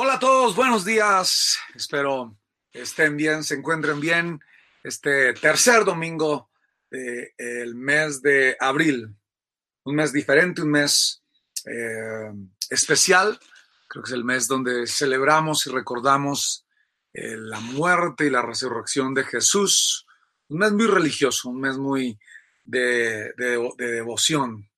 [0.00, 1.58] Hola a todos, buenos días.
[1.74, 2.38] Espero
[2.72, 4.40] estén bien, se encuentren bien.
[4.84, 6.50] Este tercer domingo
[6.88, 9.12] del mes de abril,
[9.82, 11.24] un mes diferente, un mes
[11.64, 12.30] eh,
[12.70, 13.40] especial.
[13.88, 16.64] Creo que es el mes donde celebramos y recordamos
[17.12, 20.06] eh, la muerte y la resurrección de Jesús.
[20.46, 22.16] Un mes muy religioso, un mes muy
[22.64, 24.70] de, de, de devoción.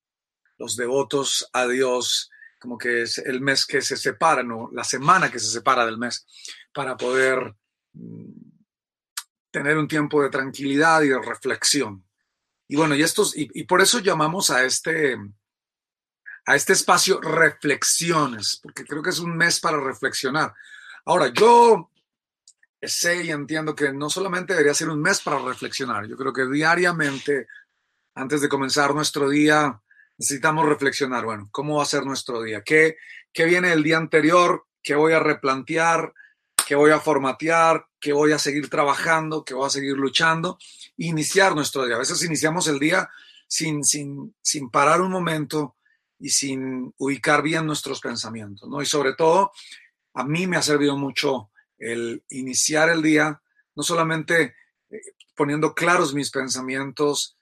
[0.57, 2.30] Los devotos a Dios
[2.61, 4.69] como que es el mes que se separa, ¿no?
[4.73, 6.27] la semana que se separa del mes,
[6.73, 7.57] para poder
[7.95, 8.51] mm,
[9.51, 12.04] tener un tiempo de tranquilidad y de reflexión.
[12.68, 15.18] Y bueno, y, estos, y, por eso llamamos a este,
[16.46, 20.54] a este espacio reflexiones, porque creo que es un mes para reflexionar.
[21.04, 21.90] Ahora, yo
[22.81, 26.46] sé y entiendo que no solamente debería ser un mes para reflexionar, yo creo que
[26.46, 27.49] diariamente,
[28.15, 29.81] antes de comenzar nuestro día,
[30.21, 32.62] necesitamos reflexionar, bueno, ¿cómo va a ser nuestro día?
[32.62, 32.98] ¿Qué,
[33.33, 34.67] qué viene el día anterior?
[34.83, 36.12] ¿Qué voy a replantear?
[36.67, 37.87] ¿Qué voy a formatear?
[37.98, 39.47] ¿Qué voy a seguir trabajando?
[39.47, 40.59] ¿Qué voy a seguir luchando?
[40.99, 41.97] Iniciar nuestro día.
[41.97, 43.09] A veces iniciamos el día
[43.49, 45.77] sin, sin, sin parar un momento
[46.19, 48.83] y sin ubicar bien nuestros pensamientos, ¿no?
[48.83, 49.53] Y sobre todo,
[50.12, 53.41] a mí me ha servido mucho el iniciar el día,
[53.75, 54.55] no solamente
[54.91, 55.01] eh,
[55.34, 57.39] poniendo claros mis pensamientos,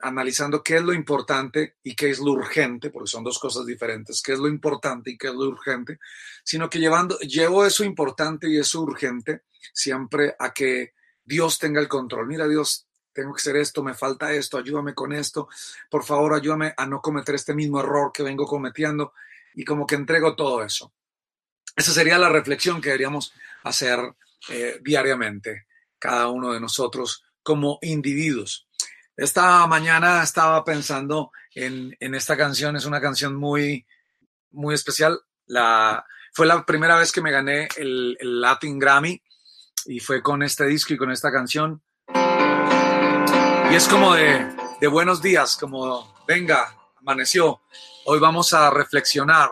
[0.00, 4.22] analizando qué es lo importante y qué es lo urgente, porque son dos cosas diferentes,
[4.22, 5.98] qué es lo importante y qué es lo urgente,
[6.42, 10.94] sino que llevando, llevo eso importante y eso urgente siempre a que
[11.24, 12.26] Dios tenga el control.
[12.26, 15.48] Mira, Dios, tengo que hacer esto, me falta esto, ayúdame con esto,
[15.90, 19.12] por favor, ayúdame a no cometer este mismo error que vengo cometiendo
[19.54, 20.92] y como que entrego todo eso.
[21.76, 23.32] Esa sería la reflexión que deberíamos
[23.64, 23.98] hacer
[24.48, 25.66] eh, diariamente,
[25.98, 28.68] cada uno de nosotros como individuos.
[29.20, 33.84] Esta mañana estaba pensando en, esta canción, es una canción muy,
[34.50, 35.20] muy especial.
[36.32, 39.22] Fue la primera vez que me gané el, Latin Grammy
[39.84, 41.82] y fue con este disco y con esta canción.
[43.70, 44.48] Y es como de,
[44.90, 47.60] buenos días, como venga, amaneció,
[48.06, 49.50] hoy vamos a reflexionar.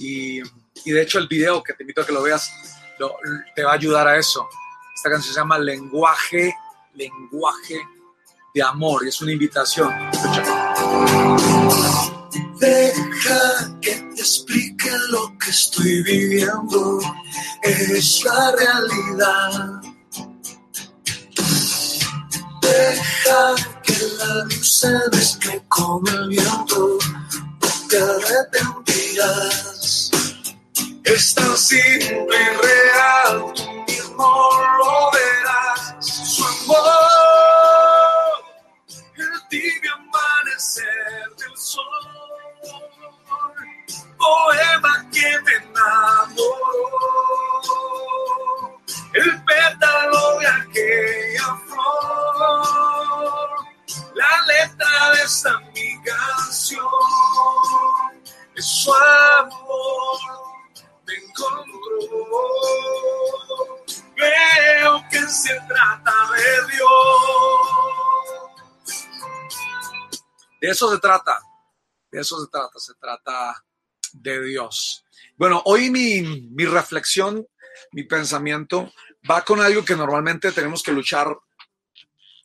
[0.00, 2.52] Y, y, de hecho el video, que te invito a que lo veas,
[2.98, 3.14] lo,
[3.54, 4.48] te va a ayudar a eso.
[4.92, 6.52] Esta canción se llama Lenguaje,
[6.94, 7.80] Lenguaje
[8.54, 9.92] de amor y es una invitación.
[12.60, 17.00] Deja que te explique lo que estoy viviendo,
[17.62, 19.82] es la realidad.
[22.62, 26.98] Deja que la luz se mezcle con el viento,
[27.60, 30.12] no te arrepentirás.
[31.02, 32.20] Es tan simple y
[32.62, 34.28] real, tú mismo
[34.78, 34.83] lo
[44.24, 46.46] poema que me enamoró,
[49.12, 53.48] el pétalo de aquella flor,
[54.14, 56.86] la letra de esta mi canción,
[58.54, 60.44] es su amor
[61.06, 61.74] me encontró.
[64.16, 66.90] Veo que se trata de Dios.
[70.60, 71.40] De eso se trata,
[72.10, 73.63] de eso se trata, se trata
[74.14, 75.04] de Dios.
[75.36, 77.46] Bueno, hoy mi, mi reflexión,
[77.92, 78.92] mi pensamiento
[79.28, 81.36] va con algo que normalmente tenemos que luchar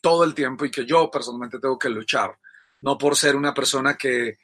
[0.02, 2.38] todo el tiempo y que yo personalmente tengo que luchar,
[2.82, 4.38] no por ser una persona que,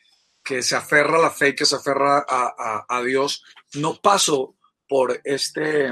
[0.44, 3.44] que se aferra a la fe, que se aferra a, a, Dios,
[3.76, 4.56] no paso
[4.88, 5.92] por este,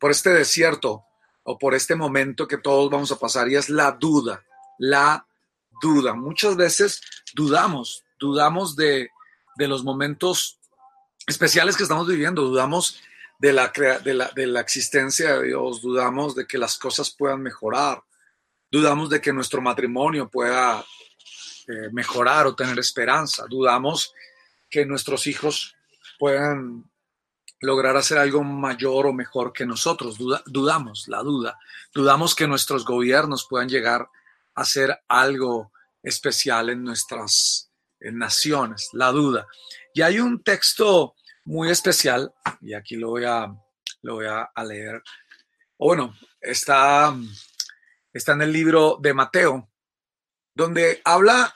[0.00, 1.04] por este desierto
[1.44, 4.44] o por este momento que todos vamos a pasar y es la duda,
[4.78, 5.26] la
[5.80, 6.14] duda.
[6.14, 7.00] Muchas veces
[7.34, 9.10] dudamos, dudamos de,
[9.56, 10.55] de los momentos
[11.26, 13.00] especiales que estamos viviendo, dudamos
[13.38, 13.72] de la,
[14.02, 18.02] de, la, de la existencia de Dios, dudamos de que las cosas puedan mejorar,
[18.70, 20.84] dudamos de que nuestro matrimonio pueda
[21.68, 24.14] eh, mejorar o tener esperanza, dudamos
[24.70, 25.74] que nuestros hijos
[26.18, 26.90] puedan
[27.60, 31.58] lograr hacer algo mayor o mejor que nosotros, Duda, dudamos la duda,
[31.92, 34.08] dudamos que nuestros gobiernos puedan llegar
[34.56, 35.70] hacer algo
[36.02, 39.46] especial en nuestras naciones, la duda.
[39.94, 41.14] Y hay un texto
[41.46, 43.46] muy especial, y aquí lo voy a,
[44.02, 45.02] lo voy a, leer.
[45.78, 47.16] Bueno, está,
[48.12, 49.70] está en el libro de Mateo,
[50.54, 51.54] donde habla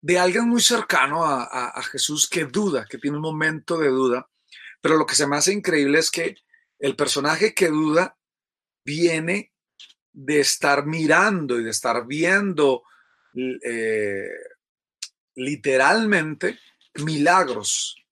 [0.00, 3.88] de alguien muy cercano a, a, a, Jesús que duda, que tiene un momento de
[3.88, 4.30] duda,
[4.80, 6.36] pero lo que se me hace increíble es que
[6.78, 8.16] el personaje que duda
[8.84, 9.52] viene
[10.12, 12.84] de estar mirando y de estar viendo
[13.34, 14.28] eh,
[15.34, 16.60] literalmente
[16.94, 18.03] milagros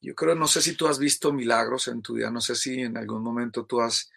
[0.00, 2.80] yo creo, no sé si tú has visto milagros en tu vida, no sé si
[2.80, 4.10] en algún momento tú has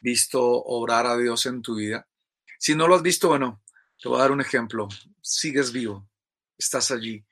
[0.00, 2.06] visto obrar a Dios en tu vida.
[2.58, 3.62] Si no lo has visto, bueno,
[4.00, 4.88] te voy a dar un ejemplo.
[5.20, 6.08] Sigues vivo,
[6.56, 7.24] estás allí,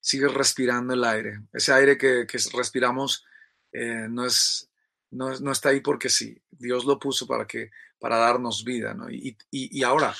[0.00, 1.42] sigues respirando el aire.
[1.52, 3.24] Ese aire que, respiramos
[3.72, 4.70] eh, no, es,
[5.10, 6.40] no, está ahí porque sí.
[6.50, 8.94] Dios lo puso para, que, para darnos vida.
[8.94, 9.10] ¿no?
[9.10, 10.14] Y, y, y ahora,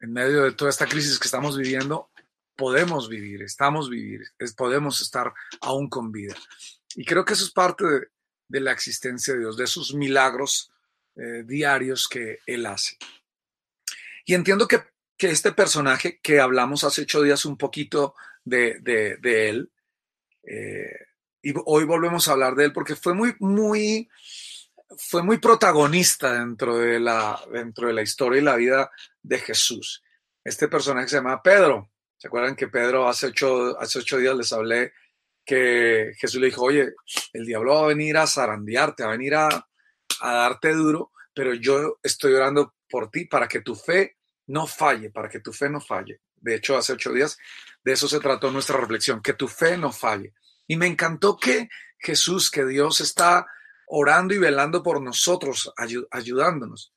[0.00, 2.10] en medio de toda esta crisis que estamos viviendo,
[2.58, 4.22] podemos vivir, estamos vivir,
[4.56, 6.34] podemos estar aún con vida.
[6.96, 7.84] Y creo que eso es parte
[8.48, 10.72] de, la existencia de Dios, de esos milagros
[11.14, 12.96] eh, diarios que Él hace.
[14.26, 14.82] Y entiendo que,
[15.18, 18.14] este personaje que hablamos hace ocho días un poquito
[18.44, 18.80] de,
[19.24, 19.70] él,
[20.44, 21.06] eh,
[21.42, 24.08] y hoy volvemos a hablar de él porque fue muy, muy,
[24.96, 28.90] fue muy protagonista dentro de la, dentro de la historia y la vida
[29.22, 30.04] de Jesús.
[30.44, 31.90] Este personaje se llama Pedro.
[32.18, 34.92] ¿Se acuerdan que Pedro hace ocho, hace ocho días les hablé
[35.44, 36.92] que Jesús le dijo, oye,
[37.32, 39.48] el diablo va a venir a zarandearte, va a venir a,
[40.20, 44.16] a darte duro, pero yo estoy orando por ti para que tu fe
[44.48, 46.20] no falle, para que tu fe no falle.
[46.34, 47.38] De hecho, hace ocho días
[47.84, 50.34] de eso se trató nuestra reflexión, que tu fe no falle.
[50.66, 51.68] Y me encantó que
[51.98, 53.46] Jesús, que Dios está
[53.86, 55.72] orando y velando por nosotros,
[56.10, 56.92] ayudándonos.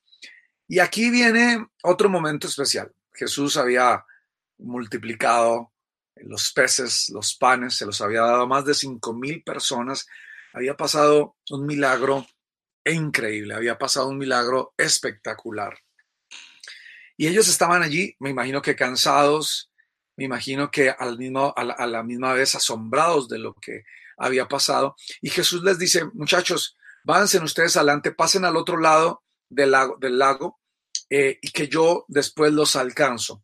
[0.68, 2.92] Y aquí viene otro momento especial.
[3.12, 4.04] Jesús había
[4.62, 5.72] multiplicado
[6.16, 10.06] los peces, los panes, se los había dado a más de cinco mil personas.
[10.52, 12.26] Había pasado un milagro
[12.84, 15.78] increíble, había pasado un milagro espectacular.
[17.16, 19.70] Y ellos estaban allí, me imagino que cansados,
[20.16, 23.84] me imagino que al mismo, a, la, misma vez asombrados de lo que
[24.16, 24.96] había pasado.
[25.20, 30.18] Y Jesús les dice, muchachos, váyanse ustedes adelante, pasen al otro lado del lago, del
[30.18, 30.60] lago
[31.08, 33.42] eh, y que yo después los alcanzo.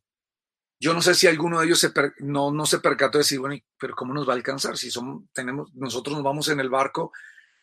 [0.81, 3.57] Yo no sé si alguno de ellos se no, no se percató de decir, bueno,
[3.79, 4.77] pero ¿cómo nos va a alcanzar?
[4.77, 7.13] Si somos, tenemos, nosotros nos vamos en el barco,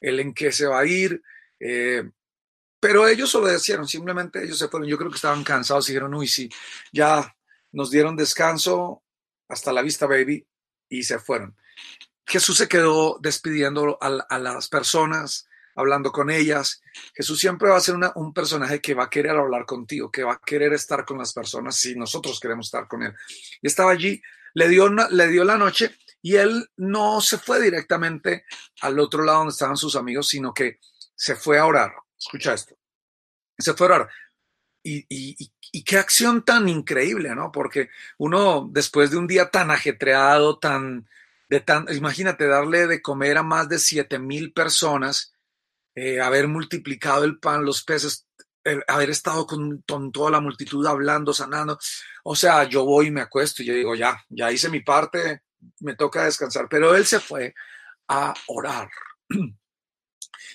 [0.01, 1.21] él en qué se va a ir.
[1.59, 2.09] Eh,
[2.79, 4.87] pero ellos obedecieron, simplemente ellos se fueron.
[4.87, 6.49] Yo creo que estaban cansados y dijeron, uy, sí,
[6.91, 7.35] ya
[7.71, 9.03] nos dieron descanso,
[9.47, 10.45] hasta la vista, baby,
[10.89, 11.55] y se fueron.
[12.25, 16.81] Jesús se quedó despidiendo a las personas, hablando con ellas.
[17.13, 20.33] Jesús siempre va a ser un personaje que va a querer hablar contigo, que va
[20.33, 23.13] a querer estar con las personas si nosotros queremos estar con él.
[23.61, 24.21] Y estaba allí,
[24.53, 28.45] le dio, le dio la noche y él no se fue directamente
[28.81, 30.79] al otro lado donde estaban sus amigos, sino que
[31.15, 31.93] se fue a orar.
[32.17, 32.75] Escucha esto.
[33.57, 34.09] Se fue a orar.
[34.81, 37.51] Y, y, qué acción tan increíble, ¿no?
[37.51, 41.07] Porque uno, después de un día tan ajetreado, tan,
[41.47, 45.34] de tan, imagínate darle de comer a más de siete mil personas,
[45.95, 48.27] eh, haber multiplicado el pan, los peces,
[48.87, 51.79] haber estado con, toda la multitud hablando, sanando.
[52.23, 55.43] O sea, yo voy y me acuesto y yo digo, ya, ya hice mi parte,
[55.79, 56.67] me toca descansar.
[56.69, 57.53] Pero él se fue
[58.07, 58.89] a orar.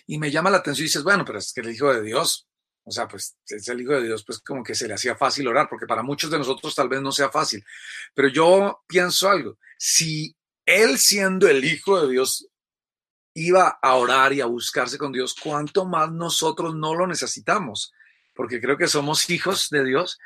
[0.06, 2.48] Y me llama la atención y dices, bueno, pero es que el Hijo de Dios,
[2.82, 5.46] o sea, pues es el Hijo de Dios, pues como que se le hacía fácil
[5.46, 7.64] orar, porque para muchos de nosotros tal vez no sea fácil.
[8.12, 10.34] Pero yo pienso algo, si
[10.66, 12.49] él siendo el Hijo de Dios
[13.34, 17.92] iba a orar y a buscarse con Dios, cuánto más nosotros no lo necesitamos,
[18.34, 20.18] porque creo que somos hijos de Dios,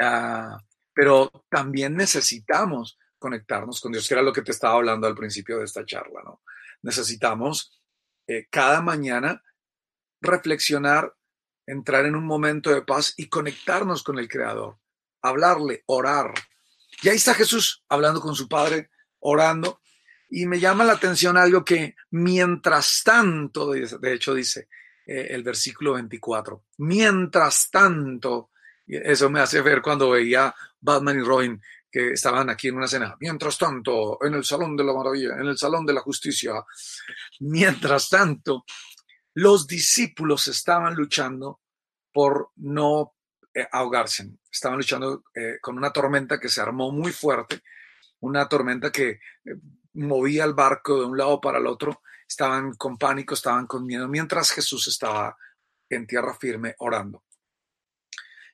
[0.00, 0.58] ah,
[0.94, 5.58] pero también necesitamos conectarnos con Dios, que era lo que te estaba hablando al principio
[5.58, 6.42] de esta charla, ¿no?
[6.82, 7.80] Necesitamos
[8.26, 9.42] eh, cada mañana
[10.20, 11.14] reflexionar,
[11.66, 14.78] entrar en un momento de paz y conectarnos con el Creador,
[15.20, 16.32] hablarle, orar.
[17.02, 19.80] Y ahí está Jesús hablando con su Padre, orando,
[20.34, 24.68] y me llama la atención algo que mientras tanto, de hecho dice
[25.06, 28.50] eh, el versículo 24, mientras tanto,
[28.86, 31.60] eso me hace ver cuando veía Batman y Robin
[31.90, 35.48] que estaban aquí en una cena, mientras tanto, en el Salón de la Maravilla, en
[35.48, 36.54] el Salón de la Justicia,
[37.40, 38.64] mientras tanto,
[39.34, 41.60] los discípulos estaban luchando
[42.10, 43.16] por no
[43.52, 47.60] eh, ahogarse, estaban luchando eh, con una tormenta que se armó muy fuerte,
[48.20, 49.20] una tormenta que
[49.94, 54.08] movía el barco de un lado para el otro, estaban con pánico, estaban con miedo,
[54.08, 55.36] mientras Jesús estaba
[55.88, 57.24] en tierra firme orando.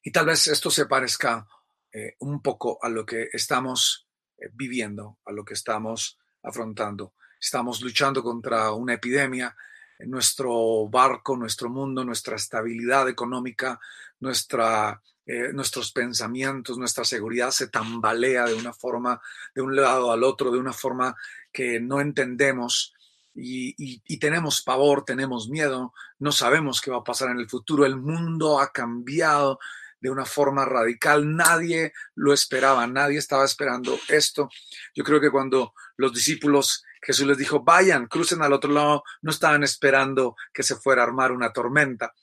[0.02, 1.46] Y tal vez esto se parezca
[1.92, 7.14] eh, un poco a lo que estamos eh, viviendo, a lo que estamos afrontando.
[7.40, 9.56] Estamos luchando contra una epidemia,
[10.00, 13.80] nuestro barco, nuestro mundo, nuestra estabilidad económica,
[14.20, 19.20] nuestra eh, nuestros pensamientos, nuestra seguridad se tambalea de una forma,
[19.54, 21.14] de un lado al otro, de una forma
[21.52, 22.94] que no entendemos
[23.34, 27.96] y, tenemos pavor, tenemos miedo, no sabemos qué va a pasar en el futuro, el
[27.96, 29.58] mundo ha cambiado
[30.00, 34.48] de una forma radical, nadie lo esperaba, nadie estaba esperando esto.
[34.94, 39.30] Yo creo que cuando los discípulos Jesús les dijo, vayan, crucen al otro lado, no
[39.30, 42.14] estaban esperando que se fuera a armar una tormenta.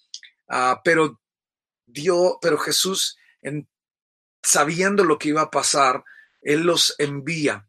[0.50, 1.20] Ah, pero
[1.86, 3.68] dio, pero Jesús, en,
[4.42, 6.04] sabiendo lo que iba a pasar,
[6.42, 7.68] Él los envía.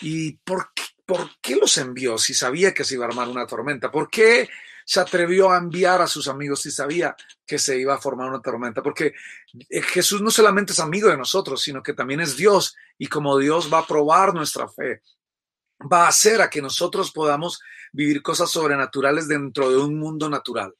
[0.00, 3.46] ¿Y por qué, por qué los envió si sabía que se iba a armar una
[3.46, 3.90] tormenta?
[3.90, 4.48] ¿Por qué
[4.84, 7.14] se atrevió a enviar a sus amigos si sabía
[7.46, 8.82] que se iba a formar una tormenta?
[8.82, 9.14] Porque
[9.68, 12.76] eh, Jesús no solamente es amigo de nosotros, sino que también es Dios.
[12.98, 15.02] Y como Dios va a probar nuestra fe,
[15.80, 17.60] va a hacer a que nosotros podamos
[17.92, 20.74] vivir cosas sobrenaturales dentro de un mundo natural.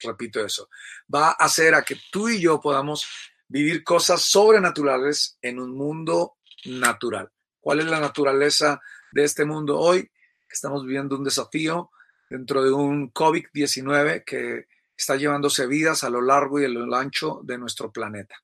[0.00, 0.68] Repito eso.
[1.12, 3.06] Va a hacer a que tú y yo podamos
[3.48, 7.30] vivir cosas sobrenaturales en un mundo natural.
[7.60, 8.80] ¿Cuál es la naturaleza
[9.12, 10.10] de este mundo hoy?
[10.48, 11.90] Estamos viviendo un desafío
[12.28, 17.40] dentro de un COVID-19 que está llevándose vidas a lo largo y a lo ancho
[17.44, 18.36] de nuestro planeta.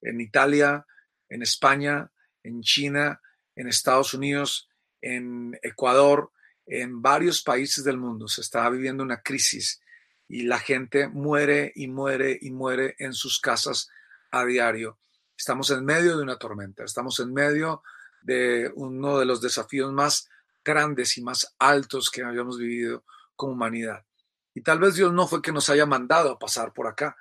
[0.00, 0.86] En Italia,
[1.28, 2.10] en España,
[2.42, 3.20] en China,
[3.56, 4.68] en Estados Unidos,
[5.00, 6.32] en Ecuador,
[6.66, 9.80] en varios países del mundo se está viviendo una crisis
[10.28, 13.90] y la gente muere y muere y muere en sus casas
[14.30, 14.98] a diario.
[15.36, 17.82] Estamos en medio de una tormenta, estamos en medio
[18.22, 20.28] de uno de los desafíos más
[20.64, 23.04] grandes y más altos que habíamos vivido
[23.36, 24.04] como humanidad.
[24.54, 27.16] Y tal vez Dios no fue que nos haya mandado a pasar por acá,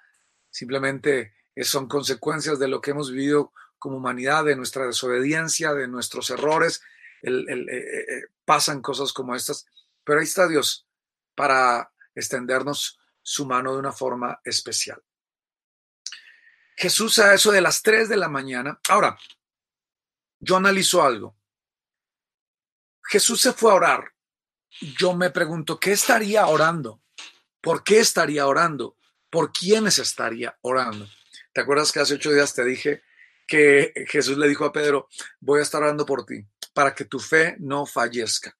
[0.50, 6.30] simplemente son consecuencias de lo que hemos vivido como humanidad, de nuestra desobediencia, de nuestros
[6.30, 6.82] errores.
[7.22, 9.66] Eh, eh, eh, pasan cosas como estas,
[10.04, 10.88] pero ahí está Dios
[11.36, 15.02] para extendernos su mano de una forma especial.
[16.76, 18.80] Jesús a eso de las 3 de la mañana.
[18.90, 19.18] Ahora,
[20.40, 21.38] yo analizo algo.
[23.04, 24.14] Jesús se fue a orar.
[24.98, 27.02] Yo me pregunto, ¿qué estaría orando?
[27.62, 28.98] ¿Por qué estaría orando?
[29.30, 31.08] ¿Por quiénes estaría orando?
[31.54, 33.04] ¿Te acuerdas que hace ocho días te dije
[33.48, 35.08] que Jesús le dijo a Pedro,
[35.40, 38.58] voy a estar orando por ti, para que tu fe no fallezca?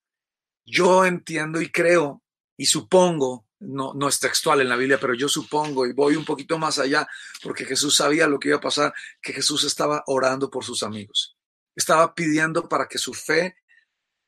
[0.64, 2.22] Yo entiendo y creo
[2.56, 6.24] y supongo no, no es textual en la Biblia, pero yo supongo y voy un
[6.24, 7.06] poquito más allá,
[7.42, 11.36] porque Jesús sabía lo que iba a pasar, que Jesús estaba orando por sus amigos.
[11.74, 13.56] Estaba pidiendo para que su fe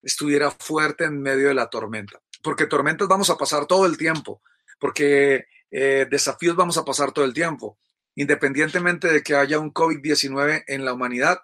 [0.03, 2.21] estuviera fuerte en medio de la tormenta.
[2.43, 4.43] Porque tormentas vamos a pasar todo el tiempo,
[4.79, 7.79] porque eh, desafíos vamos a pasar todo el tiempo.
[8.15, 11.41] Independientemente de que haya un COVID-19 en la humanidad,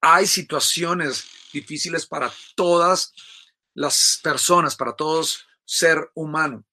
[0.00, 3.12] hay situaciones difíciles para todas
[3.74, 6.64] las personas, para todos ser humano.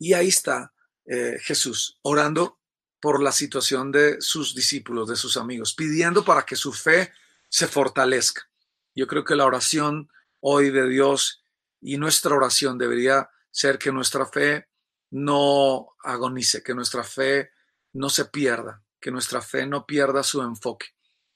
[0.00, 0.72] Y ahí está
[1.04, 2.58] eh, Jesús orando
[3.00, 7.12] por la situación de sus discípulos, de sus amigos, pidiendo para que su fe
[7.48, 8.50] se fortalezca.
[8.94, 11.44] Yo creo que la oración hoy de Dios
[11.80, 14.68] y nuestra oración debería ser que nuestra fe
[15.10, 17.50] no agonice, que nuestra fe
[17.92, 20.86] no se pierda, que nuestra fe no pierda su enfoque.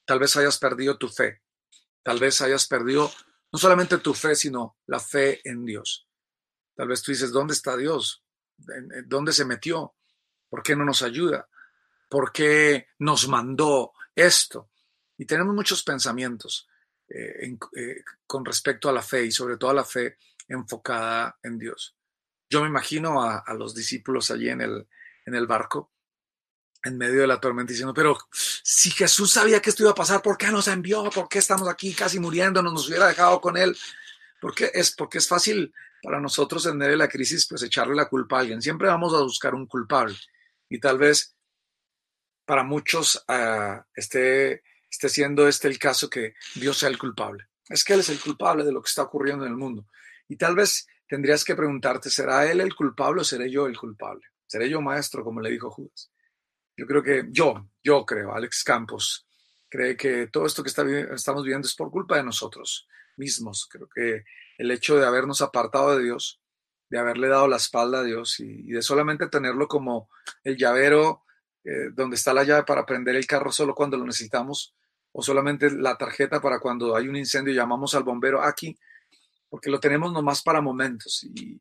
[0.05, 1.43] Tal vez hayas perdido tu fe,
[2.03, 3.11] tal vez hayas perdido
[3.51, 6.07] no solamente tu fe, sino la fe en Dios.
[6.75, 8.24] Tal vez tú dices, ¿dónde está Dios?
[9.05, 9.95] ¿Dónde se metió?
[10.49, 11.47] ¿Por qué no nos ayuda?
[12.09, 14.69] ¿Por qué nos mandó esto?
[15.17, 16.67] Y tenemos muchos pensamientos
[17.07, 21.57] eh, eh, con respecto a la fe y sobre todo a la fe enfocada en
[21.57, 21.95] Dios.
[22.49, 24.87] Yo me imagino a, los discípulos allí en el,
[25.25, 25.91] en el barco,
[26.83, 30.21] en medio de la tormenta, diciendo, pero si Jesús sabía que esto iba a pasar,
[30.21, 31.09] ¿por qué nos envió?
[31.09, 32.71] ¿Por qué estamos aquí casi muriéndonos?
[32.71, 33.75] Nos hubiera dejado con él.
[34.39, 35.73] Porque es, porque es fácil
[36.05, 38.61] para nosotros en medio de la crisis, pues echarle la culpa a alguien.
[38.61, 40.15] Siempre vamos a buscar un culpable.
[40.69, 41.35] Y tal vez
[42.45, 47.47] para muchos uh, esté, esté siendo este el caso que Dios sea el culpable.
[47.67, 49.87] Es que Él es el culpable de lo que está ocurriendo en el mundo.
[50.27, 54.27] Y tal vez tendrías que preguntarte, ¿será Él el culpable o seré yo el culpable?
[54.45, 56.11] ¿Seré yo maestro, como le dijo Judas?
[56.77, 59.27] Yo creo que yo, yo creo, Alex Campos,
[59.67, 63.67] cree que todo esto que estamos viviendo es por culpa de nosotros mismos.
[63.69, 64.23] Creo que
[64.57, 66.41] el hecho de habernos apartado de Dios,
[66.89, 70.09] de haberle dado la espalda a Dios y, de solamente tenerlo como
[70.43, 71.23] el llavero
[71.63, 74.75] eh, donde está la llave para prender el carro solo cuando lo necesitamos,
[75.11, 78.77] o solamente la tarjeta para cuando hay un incendio y llamamos al bombero aquí,
[79.49, 81.23] porque lo tenemos nomás para momentos.
[81.23, 81.59] Y,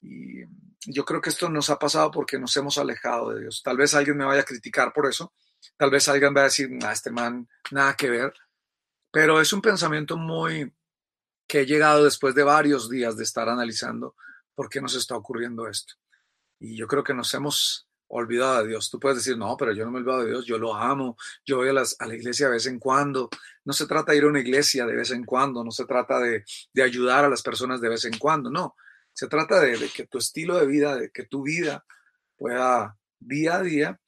[0.00, 0.44] y
[0.86, 3.62] yo creo que esto nos ha pasado porque nos hemos alejado de Dios.
[3.62, 5.34] Tal vez alguien me vaya a criticar por eso,
[5.76, 8.32] tal vez alguien va a decir, nah, este man, nada que ver,
[9.10, 10.72] pero es un pensamiento muy,
[11.46, 14.14] que he llegado después de varios días de estar analizando
[14.54, 15.94] por qué nos está ocurriendo esto.
[16.58, 18.90] Y yo creo que nos hemos olvidado de Dios.
[18.90, 21.58] Tú puedes decir, no, pero yo no me olvido de Dios, yo lo amo, yo
[21.58, 23.28] voy a, la iglesia de vez en cuando.
[23.64, 26.18] No se trata de ir a una iglesia de vez en cuando, no se trata
[26.20, 26.44] de,
[26.82, 28.76] ayudar a las personas de vez en cuando, no.
[29.12, 31.84] Se trata de, de que tu estilo de vida, de que tu vida
[32.36, 34.00] pueda día a día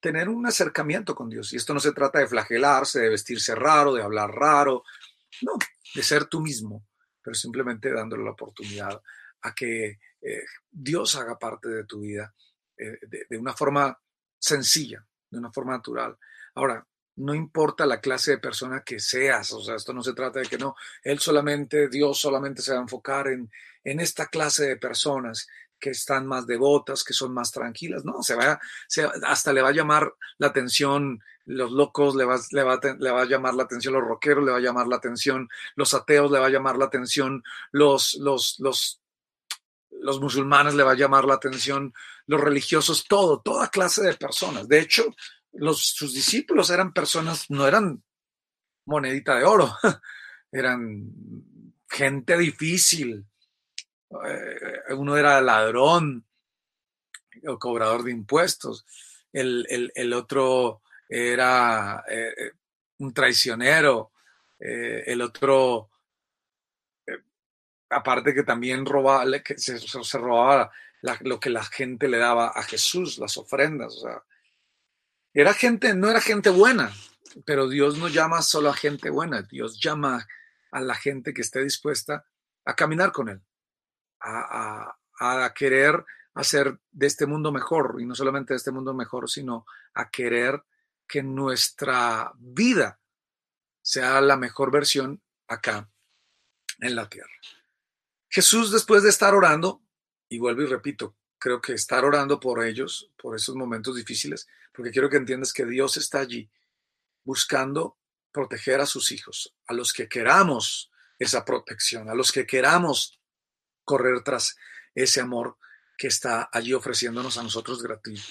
[0.00, 1.52] tener un acercamiento con Dios.
[1.52, 4.84] Y esto no se trata de flagelarse, de vestirse raro, de hablar raro,
[5.42, 5.52] no,
[5.94, 6.86] de ser tú mismo,
[7.22, 9.00] pero simplemente dándole la oportunidad
[9.42, 12.34] a que eh, Dios haga parte de tu vida
[12.76, 12.98] eh,
[13.28, 13.98] de, una forma
[14.38, 16.16] sencilla, de una forma natural.
[16.54, 16.86] Ahora,
[17.16, 20.46] no importa la clase de persona que seas, o sea, esto no se trata de
[20.46, 23.50] que no, Él solamente, Dios solamente se va a enfocar en,
[23.84, 25.46] en esta clase de personas
[25.78, 28.58] que están más devotas, que son más tranquilas, no, se va,
[29.26, 33.22] hasta le va a llamar la atención los locos, le va, le, va, le va
[33.22, 36.38] a llamar la atención los rockeros, le va a llamar la atención los ateos, le
[36.38, 39.00] va a llamar la atención los, los, los,
[39.90, 41.92] los musulmanes, le va a llamar la atención
[42.26, 44.66] los religiosos, todo, toda clase de personas.
[44.68, 45.14] De hecho,
[45.52, 48.02] los, sus discípulos eran personas, no eran
[48.86, 49.72] monedita de oro,
[50.52, 51.10] eran
[51.88, 53.24] gente difícil,
[54.26, 56.26] eh, uno era ladrón
[57.46, 58.86] o cobrador de impuestos,
[59.32, 60.82] el, otro
[61.14, 62.52] era eh,
[62.98, 64.12] un traicionero,
[64.58, 65.90] eh, el otro,
[67.90, 69.78] aparte que también robaba, que se,
[70.18, 70.72] robaba
[71.20, 74.02] lo que la gente le daba a Jesús, las ofrendas.
[75.32, 76.92] Era gente, no era gente buena,
[77.44, 80.26] pero Dios no llama solo a gente buena, Dios llama
[80.70, 82.26] a la gente que esté dispuesta
[82.64, 83.42] a caminar con Él
[84.24, 86.04] a, querer
[86.34, 90.62] hacer de este mundo mejor, y no solamente de este mundo mejor, sino a querer
[91.06, 93.00] que nuestra vida
[93.82, 95.90] sea la mejor versión acá
[96.80, 97.32] en la tierra.
[98.28, 99.82] Jesús, después de estar orando,
[100.28, 104.90] y vuelvo y repito, creo que estar orando por ellos, por esos momentos difíciles, porque
[104.90, 106.50] quiero que entiendas que Dios está allí
[107.22, 107.98] buscando
[108.32, 113.20] proteger a sus hijos, a los que queramos esa protección, a los que queramos
[113.84, 114.56] correr tras
[114.94, 115.58] ese amor
[115.96, 117.82] que está allí ofreciéndonos a nosotros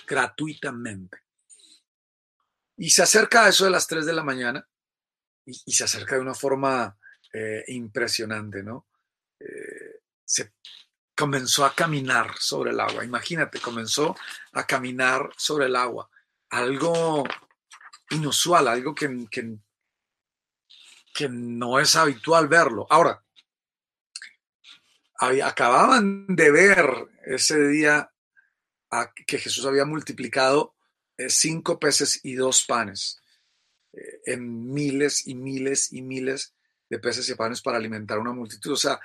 [0.06, 1.23] gratuitamente.
[2.84, 4.68] Y se acerca a eso de las 3 de la mañana
[5.46, 6.98] y, se acerca de una forma
[7.32, 8.88] eh, impresionante, ¿no?
[9.40, 10.52] Eh, se
[11.16, 13.06] comenzó a caminar sobre el agua.
[13.06, 14.18] Imagínate, comenzó
[14.52, 16.10] a caminar sobre el agua.
[16.50, 17.24] Algo
[18.10, 19.56] inusual, algo que, que,
[21.14, 22.86] que no es habitual verlo.
[22.90, 23.24] Ahora,
[25.42, 28.12] acababan de ver ese día
[29.26, 30.76] que Jesús había multiplicado
[31.30, 33.22] cinco peces y dos panes
[33.94, 36.54] eh, en miles y miles y miles
[36.90, 38.74] de peces y panes para alimentar a una multitud.
[38.74, 39.00] O sea,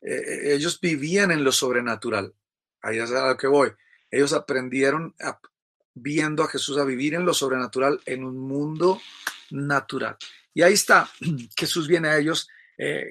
[0.00, 2.34] eh, ellos vivían en lo sobrenatural.
[2.82, 3.72] Ahí es a lo que voy.
[4.10, 5.14] Ellos aprendieron
[5.94, 9.00] viendo a Jesús a vivir en lo sobrenatural en un mundo
[9.50, 10.16] natural.
[10.52, 11.10] Y ahí está,
[11.56, 12.48] Jesús viene a ellos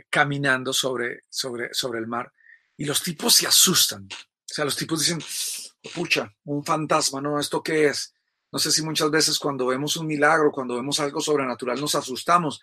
[0.09, 2.33] caminando sobre, sobre, sobre el mar
[2.77, 4.07] y los tipos se asustan.
[4.11, 5.19] O sea, los tipos dicen,
[5.95, 7.39] pucha, un fantasma, ¿no?
[7.39, 8.12] ¿Esto qué es?
[8.53, 12.61] No sé si muchas veces cuando vemos un milagro, cuando vemos algo sobrenatural, nos asustamos.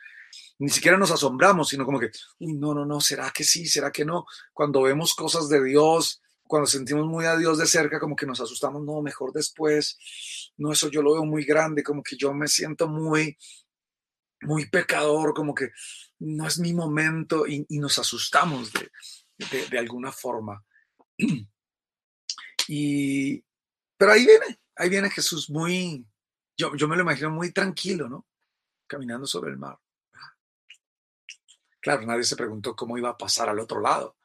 [0.61, 3.67] Ni siquiera nos asombramos, sino como que, uy, no, no, no, ¿será que sí?
[3.67, 4.25] ¿Será que no?
[4.53, 8.41] Cuando vemos cosas de Dios, cuando sentimos muy a Dios de cerca, como que nos
[8.41, 9.99] asustamos, no, mejor después.
[10.59, 13.37] No, eso yo lo veo muy grande, como que yo me siento muy,
[14.43, 15.71] muy pecador, como que
[16.21, 20.65] no es mi momento y, nos asustamos de, de, alguna forma.
[22.73, 23.43] Y,
[23.97, 26.07] pero ahí viene, ahí viene Jesús muy,
[26.57, 28.27] yo, yo me lo imagino muy tranquilo, ¿no?
[28.87, 29.79] Caminando sobre el mar.
[31.81, 34.17] Claro, nadie se preguntó cómo iba a pasar al otro lado.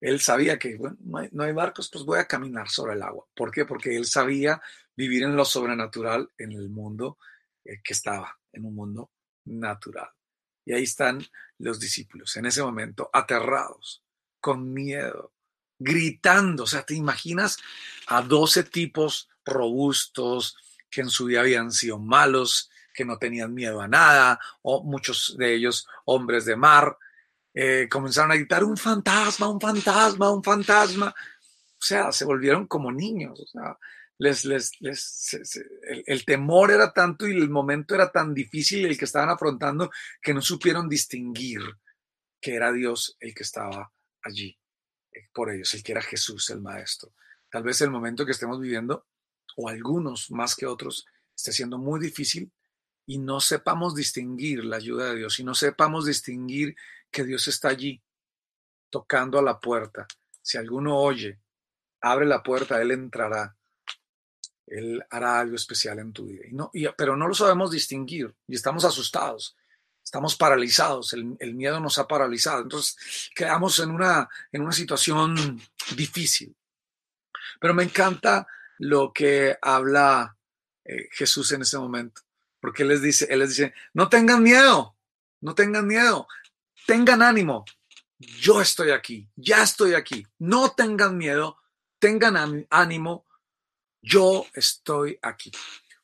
[0.00, 0.98] Él sabía que, bueno,
[1.30, 3.24] no hay, barcos, pues voy a caminar sobre el agua.
[3.34, 3.64] ¿Por qué?
[3.64, 4.60] Porque él sabía
[4.96, 7.18] vivir en lo sobrenatural en el mundo
[7.64, 9.12] eh, que estaba, en un mundo
[9.44, 10.10] natural.
[10.64, 11.24] Y ahí están
[11.58, 14.04] los discípulos, en ese momento, aterrados,
[14.40, 15.32] con miedo,
[15.78, 16.64] gritando.
[16.64, 17.58] O sea, ¿te imaginas
[18.08, 20.56] a 12 tipos robustos
[20.90, 25.34] que en su vida habían sido malos, que no tenían miedo a nada, o muchos
[25.38, 26.96] de ellos hombres de mar,
[27.54, 31.08] eh, comenzaron a gritar un fantasma, un fantasma, un fantasma.
[31.08, 33.40] O sea, se volvieron como niños.
[33.40, 33.78] O sea,
[34.18, 35.34] les, les, les
[35.82, 39.90] el, el, temor era tanto y el momento era tan difícil el que estaban afrontando
[40.20, 41.60] que no supieron distinguir
[42.40, 44.58] que era Dios el que estaba allí
[45.12, 47.14] eh, por ellos, el que era Jesús, el Maestro.
[47.50, 49.06] Tal vez el momento que estemos viviendo,
[49.56, 52.50] o algunos más que otros, esté siendo muy difícil
[53.06, 56.76] y no sepamos distinguir la ayuda de Dios y no sepamos distinguir
[57.10, 58.02] que Dios está allí
[58.90, 60.06] tocando a la puerta.
[60.40, 61.38] Si alguno oye,
[62.00, 63.56] abre la puerta, Él entrará.
[64.66, 66.44] Él hará algo especial en tu vida.
[66.48, 69.56] Y no, pero no lo sabemos distinguir y estamos asustados
[70.04, 75.60] estamos paralizados, el, miedo nos ha paralizado, entonces quedamos en una, en una situación
[75.96, 76.54] difícil.
[77.60, 78.46] Pero me encanta
[78.82, 80.36] lo que habla
[80.84, 82.22] eh, Jesús en ese momento,
[82.60, 84.96] porque él les dice, él les dice, no tengan miedo,
[85.40, 86.26] no tengan miedo,
[86.84, 87.64] tengan ánimo,
[88.18, 90.26] yo estoy aquí, ya estoy aquí.
[90.38, 91.58] No tengan miedo,
[92.00, 93.24] tengan ánimo,
[94.02, 95.52] yo estoy aquí.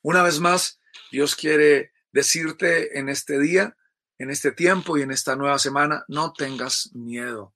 [0.03, 0.79] Una vez más,
[1.11, 3.77] Dios quiere decirte en este día,
[4.19, 7.55] en este tiempo y en esta nueva semana, no tengas miedo.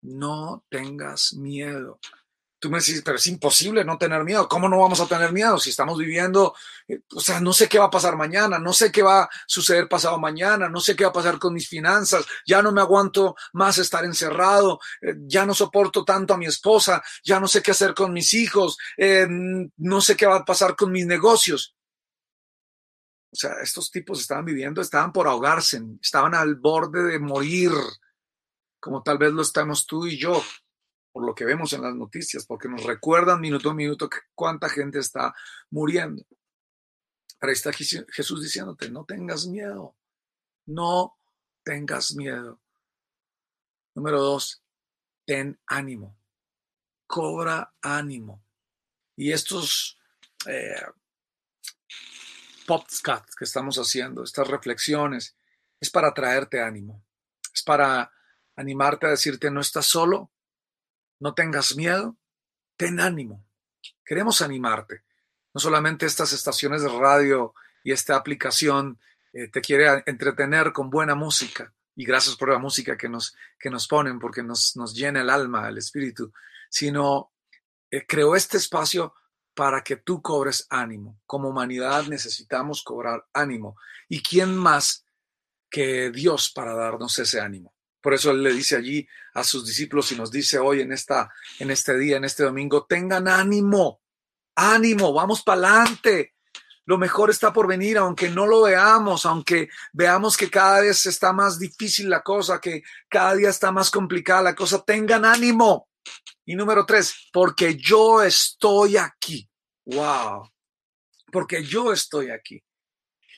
[0.00, 2.00] No tengas miedo.
[2.58, 4.48] Tú me dices, pero es imposible no tener miedo.
[4.48, 6.54] ¿Cómo no vamos a tener miedo si estamos viviendo?
[6.88, 9.28] Eh, o sea, no sé qué va a pasar mañana, no sé qué va a
[9.46, 12.80] suceder pasado mañana, no sé qué va a pasar con mis finanzas, ya no me
[12.80, 17.62] aguanto más estar encerrado, eh, ya no soporto tanto a mi esposa, ya no sé
[17.62, 21.76] qué hacer con mis hijos, eh, no sé qué va a pasar con mis negocios.
[23.30, 27.72] O sea, estos tipos estaban viviendo, estaban por ahogarse, estaban al borde de morir,
[28.80, 30.42] como tal vez lo estamos tú y yo
[31.16, 34.98] por lo que vemos en las noticias, porque nos recuerdan minuto a minuto cuánta gente
[34.98, 35.34] está
[35.70, 36.26] muriendo.
[37.40, 39.96] Pero ahí está Jesús diciéndote, no tengas miedo,
[40.66, 41.16] no
[41.64, 42.60] tengas miedo.
[43.94, 44.62] Número dos,
[45.24, 46.18] ten ánimo,
[47.06, 48.44] cobra ánimo.
[49.16, 49.98] Y estos
[50.46, 50.84] eh,
[52.66, 55.34] podcasts que estamos haciendo, estas reflexiones,
[55.80, 57.02] es para traerte ánimo,
[57.54, 58.12] es para
[58.54, 60.30] animarte a decirte, no estás solo,
[61.20, 62.16] no tengas miedo,
[62.76, 63.44] ten ánimo.
[64.04, 65.02] Queremos animarte.
[65.54, 68.98] No solamente estas estaciones de radio y esta aplicación
[69.32, 73.70] eh, te quiere entretener con buena música, y gracias por la música que nos, que
[73.70, 76.30] nos ponen, porque nos, nos llena el alma, el espíritu,
[76.68, 77.32] sino
[77.90, 79.14] eh, creó este espacio
[79.54, 81.18] para que tú cobres ánimo.
[81.24, 83.76] Como humanidad necesitamos cobrar ánimo.
[84.08, 85.06] ¿Y quién más
[85.70, 87.75] que Dios para darnos ese ánimo?
[88.06, 91.28] Por eso él le dice allí a sus discípulos y nos dice hoy en, esta,
[91.58, 94.00] en este día, en este domingo, tengan ánimo,
[94.54, 96.36] ánimo, vamos para adelante.
[96.84, 101.32] Lo mejor está por venir, aunque no lo veamos, aunque veamos que cada vez está
[101.32, 104.84] más difícil la cosa, que cada día está más complicada la cosa.
[104.84, 105.88] Tengan ánimo.
[106.44, 109.50] Y número tres, porque yo estoy aquí.
[109.84, 110.48] Wow.
[111.32, 112.62] Porque yo estoy aquí.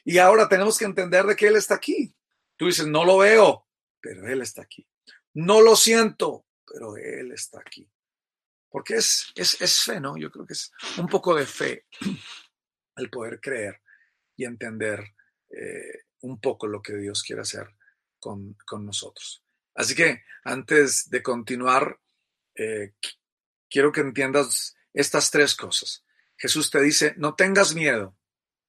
[0.05, 2.15] Y ahora tenemos que entender de que Él está aquí.
[2.59, 3.65] Tú dices, no lo veo
[4.01, 4.87] pero Él está aquí.
[5.35, 7.91] No lo siento, pero Él está aquí.
[8.71, 10.17] Porque es, es, fe, ¿no?
[10.17, 11.87] Yo creo que es un poco de fe
[12.97, 13.81] el poder creer
[14.37, 15.15] y entender
[15.51, 17.69] eh, un poco lo que Dios quiere hacer
[18.19, 19.45] con, nosotros.
[19.75, 21.99] Así que antes de continuar,
[22.55, 22.95] eh,
[23.71, 26.05] quiero que entiendas estas tres cosas.
[26.37, 28.17] Jesús te dice, no tengas miedo,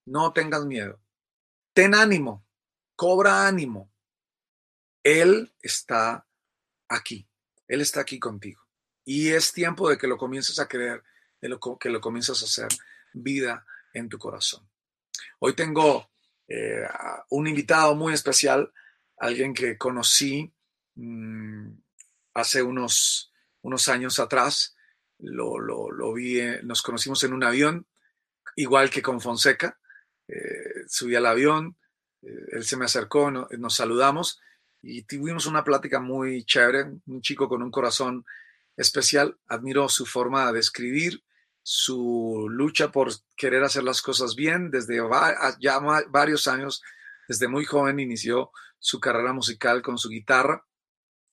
[0.06, 1.02] no tengas miedo.
[1.74, 2.48] Ten ánimo,
[2.96, 3.92] cobra ánimo,
[5.04, 6.26] él está
[6.88, 7.28] aquí,
[7.68, 8.62] Él está aquí contigo.
[9.06, 11.04] Y es tiempo de que lo comiences a creer,
[11.42, 12.68] de lo, que lo comiences a hacer
[13.14, 14.70] vida en tu corazón.
[15.40, 16.12] Hoy tengo
[16.48, 16.88] eh,
[17.30, 18.72] un invitado muy especial,
[19.18, 20.54] alguien que conocí
[20.96, 21.70] mm,
[22.34, 24.76] hace unos, unos años atrás.
[25.20, 27.88] Lo, lo, vi, eh, nos conocimos en un avión,
[28.56, 29.80] igual que con Fonseca.
[30.28, 31.78] Eh, subí al avión,
[32.22, 34.40] él se me acercó, nos saludamos
[34.82, 38.26] y tuvimos una plática muy chévere, un chico con un corazón
[38.78, 41.24] especial, admiro su forma de escribir,
[41.62, 45.02] su lucha por querer hacer las cosas bien desde
[45.60, 46.82] ya varios años,
[47.28, 50.66] desde muy joven inició su carrera musical con su guitarra.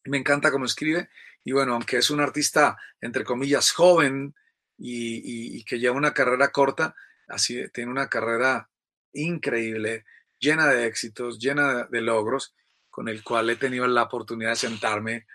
[0.04, 1.08] Me encanta cómo escribe
[1.44, 4.34] y bueno, aunque es un artista entre comillas joven
[4.76, 6.96] y, y que lleva una carrera corta,
[7.28, 8.68] así tiene una carrera
[9.12, 10.04] increíble,
[10.38, 12.54] llena de éxitos, llena de logros
[12.96, 15.26] con el cual he tenido la oportunidad de sentarme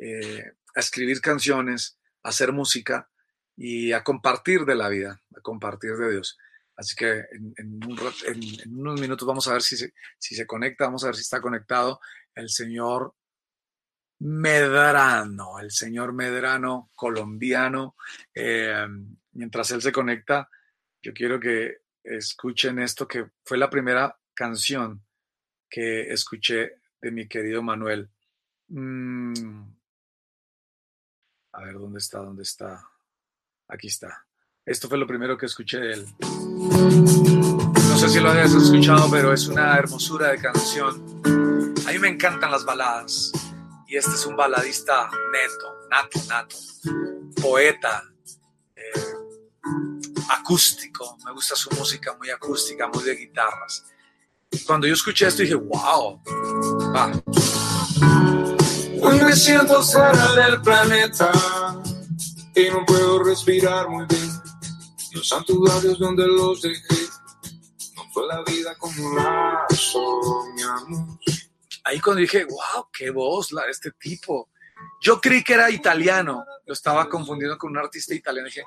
[0.00, 3.10] eh, a escribir canciones, a hacer música
[3.56, 6.38] y a compartir de la vida, a compartir de Dios.
[6.76, 7.24] Así que
[7.56, 7.80] en,
[8.68, 11.98] unos minutos vamos a ver si se, conecta, vamos a ver si está conectado
[12.36, 13.16] el señor
[14.20, 17.96] Medrano, el señor Medrano colombiano.
[18.32, 18.86] Eh,
[19.32, 20.48] mientras él se conecta,
[21.02, 25.04] yo quiero que escuchen esto que fue la primera canción
[25.68, 28.10] que escuché de mi querido Manuel.
[28.68, 29.62] Mm.
[31.52, 32.18] A ver, ¿dónde está?
[32.18, 32.88] ¿Dónde está?
[33.68, 34.26] Aquí está.
[34.64, 36.06] Esto fue lo primero que escuché de él.
[36.20, 41.20] No sé si lo hayas escuchado, pero es una hermosura de canción.
[41.86, 43.32] A mí me encantan las baladas.
[43.86, 46.56] Y este es un baladista neto, nato, nato.
[47.40, 48.04] Poeta,
[48.76, 48.92] eh,
[50.30, 51.16] acústico.
[51.24, 53.86] Me gusta su música muy acústica, muy de guitarras.
[54.66, 56.20] Cuando yo escuché esto dije, wow.
[59.02, 61.30] Hoy me siento fuera del planeta
[62.54, 64.30] y no puedo respirar muy bien.
[65.12, 67.08] Los santuarios donde los dejé,
[67.96, 71.18] no fue la vida como la soñamos.
[71.84, 74.50] Ahí cuando dije, wow, qué voz la de este tipo.
[75.00, 78.46] Yo creí que era italiano, lo estaba confundiendo con un artista italiano.
[78.46, 78.64] dije,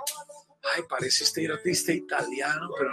[0.76, 2.92] ay, parece este artista italiano, pero,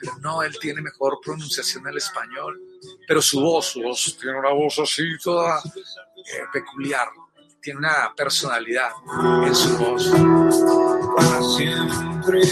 [0.00, 2.60] pero no, él tiene mejor pronunciación del español.
[3.06, 7.08] Pero su voz, su voz, tiene una voz así toda eh, peculiar,
[7.60, 8.90] tiene una personalidad
[9.44, 10.10] en su voz.
[11.16, 12.42] Para siempre,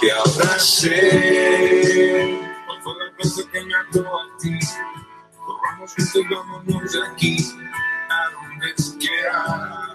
[0.00, 2.38] que habrá ser.
[2.66, 4.58] ¿Cuál fue la cosa que me ató a ti?
[5.44, 7.36] Corramos juntos, vámonos de aquí,
[8.08, 9.90] a donde quieras.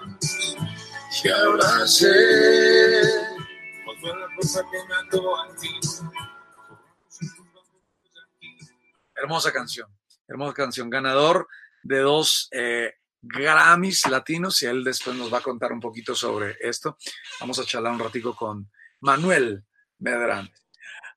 [3.85, 4.27] ¿Cuál fue la
[4.69, 5.69] que me ató a ti?
[9.15, 9.87] Hermosa canción,
[10.27, 11.47] hermosa canción, ganador
[11.83, 16.57] de dos eh, Grammys latinos y él después nos va a contar un poquito sobre
[16.59, 16.97] esto.
[17.39, 19.63] Vamos a charlar un ratico con Manuel
[19.99, 20.49] Medrano.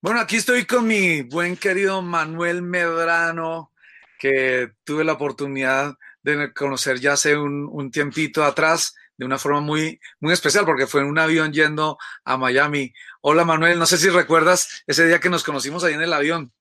[0.00, 3.72] Bueno, aquí estoy con mi buen querido Manuel Medrano,
[4.18, 9.60] que tuve la oportunidad de conocer ya hace un, un tiempito atrás de una forma
[9.60, 12.94] muy, muy especial, porque fue en un avión yendo a Miami.
[13.20, 16.52] Hola Manuel, no sé si recuerdas ese día que nos conocimos ahí en el avión.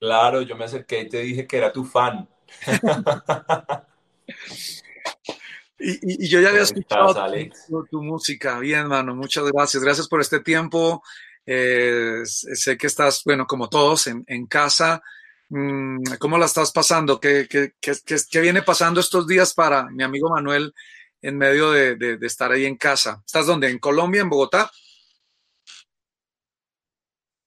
[0.00, 2.28] Claro, yo me acerqué y te dije que era tu fan.
[5.82, 8.58] Y, y- y yo ya había ¿Cómo escuchado estás, tu, tu música.
[8.58, 9.82] Bien, mano, muchas gracias.
[9.82, 11.02] Gracias por este tiempo.
[11.46, 15.02] Eh, sé que estás, bueno, como todos, en, en casa.
[15.48, 17.18] Mm, ¿Cómo la estás pasando?
[17.18, 20.74] ¿Qué, qué, qué, qué- qué viene pasando estos días para mi amigo Manuel
[21.22, 23.22] en medio de, de- de estar ahí en casa?
[23.24, 23.70] ¿Estás dónde?
[23.70, 24.70] ¿En Colombia, en Bogotá?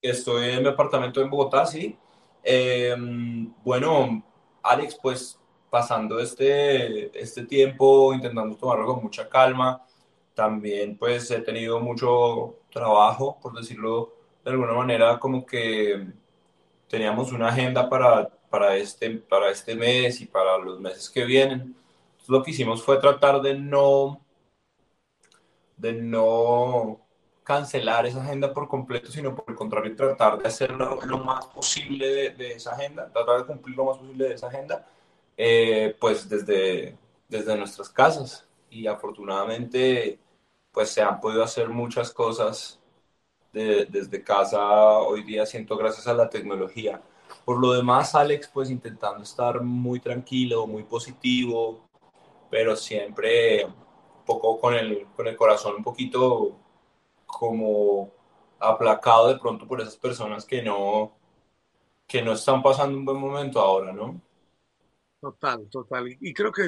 [0.02, 1.98] Estoy en mi apartamento en Bogotá, sí.
[2.44, 2.96] Eh,
[3.64, 4.24] bueno,
[4.62, 9.84] Alex, pues pasando este, este tiempo, intentando tomarlo con mucha calma.
[10.34, 16.08] También pues he tenido mucho trabajo, por decirlo de alguna manera, como que
[16.88, 21.76] teníamos una agenda para, para este, para este mes y para los meses que vienen.
[22.28, 24.22] Lo que hicimos fue tratar de no,
[25.78, 27.03] de no
[27.44, 32.32] cancelar esa agenda por completo, sino por el contrario, tratar de hacer lo, más posible
[32.32, 34.88] de, esa agenda, tratar de cumplir lo más posible de esa agenda,
[35.38, 38.48] eh, pues desde, desde nuestras casas.
[38.70, 40.20] Y afortunadamente,
[40.72, 42.80] pues se han podido hacer muchas cosas
[43.52, 47.02] de- desde casa hoy día, siento gracias a la tecnología.
[47.46, 51.86] Por lo demás, Alex, pues intentando estar muy tranquilo, muy positivo,
[52.50, 53.74] pero siempre un
[54.26, 56.63] poco con el, con el corazón un poquito
[57.38, 58.12] como
[58.60, 61.14] aplacado de pronto por esas personas que no,
[62.08, 64.22] que no están pasando un buen momento ahora, ¿no?
[65.22, 66.18] Total, total.
[66.20, 66.64] Y, creo que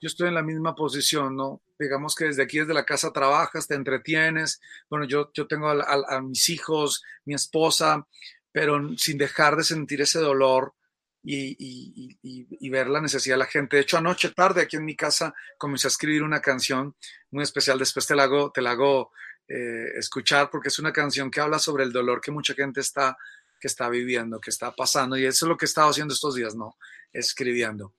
[0.00, 1.62] yo estoy en la misma posición, ¿no?
[1.78, 4.60] Digamos que desde aquí, desde la casa trabajas, te entretienes.
[4.90, 8.06] Bueno, yo, yo tengo a, a- a mis hijos, mi esposa,
[8.52, 10.74] pero sin dejar de sentir ese dolor
[11.22, 13.76] y- y- y- y ver la necesidad de la gente.
[13.76, 16.94] De hecho, anoche tarde aquí en mi casa comencé a escribir una canción
[17.30, 17.78] muy especial.
[17.78, 19.12] Después te la hago, te la hago
[19.48, 23.16] eh, escuchar porque es una canción que habla sobre el dolor que mucha gente está,
[23.60, 25.16] que está viviendo, que está pasando.
[25.16, 26.76] Y eso es lo que he estado haciendo estos días, ¿no?
[27.14, 27.94] escribiendo.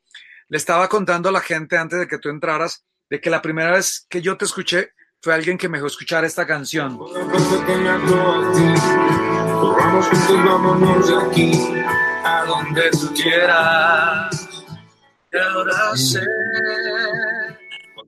[0.50, 3.72] Le estaba contando a la gente antes de que tú entraras de que la primera
[3.72, 7.00] vez que yo te escuché fue alguien que me dejó escuchar esta canción.
[15.32, 16.22] Y ahora sé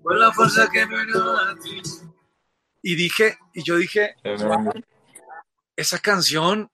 [0.09, 1.81] la fuerza que me unió a ti.
[2.81, 4.15] Y dije, y yo dije,
[5.75, 6.71] esa canción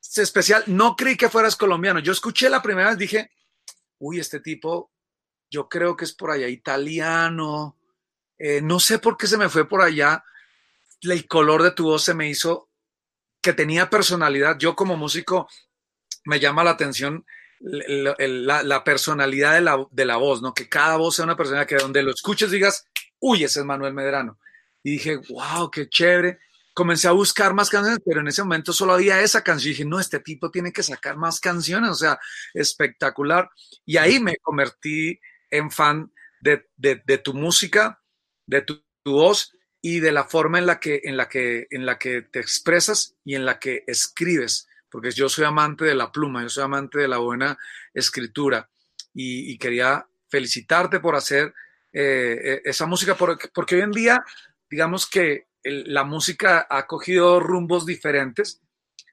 [0.00, 0.64] es especial.
[0.66, 2.00] No creí que fueras colombiano.
[2.00, 3.30] Yo escuché la primera vez, dije,
[3.98, 4.90] uy, este tipo,
[5.50, 7.76] yo creo que es por allá italiano.
[8.38, 10.24] Eh, no sé por qué se me fue por allá.
[11.00, 12.70] El color de tu voz se me hizo
[13.40, 14.58] que tenía personalidad.
[14.58, 15.48] Yo como músico
[16.24, 17.24] me llama la atención
[17.60, 20.54] la, la personalidad de la, de la voz, ¿no?
[20.54, 22.86] Que cada voz sea una persona que donde lo escuches digas,
[23.18, 24.38] uy, ese es Manuel Medrano.
[24.82, 26.38] Y dije, wow, qué chévere.
[26.74, 29.68] Comencé a buscar más canciones, pero en ese momento solo había esa canción.
[29.70, 32.18] Y dije, no, este tipo tiene que sacar más canciones, o sea,
[32.54, 33.50] espectacular.
[33.84, 38.00] Y ahí me convertí en fan de, de- de tu música,
[38.46, 41.86] de tu, tu voz y de la forma en la, que, en, la que, en
[41.86, 46.12] la que te expresas y en la que escribes, porque yo soy amante de la
[46.12, 47.58] pluma, yo soy amante de la buena
[47.94, 48.68] escritura
[49.14, 51.54] y, y quería felicitarte por hacer
[51.92, 54.24] eh, eh, esa música, porque, porque hoy en día,
[54.70, 58.62] digamos que la música ha cogido rumbos diferentes,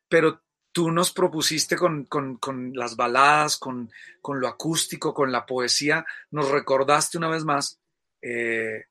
[0.07, 0.41] pero
[0.71, 3.91] tú nos propusiste con, con- con las baladas, con,
[4.21, 7.79] con lo acústico, con la poesía, nos recordaste una vez más
[8.21, 8.85] eh,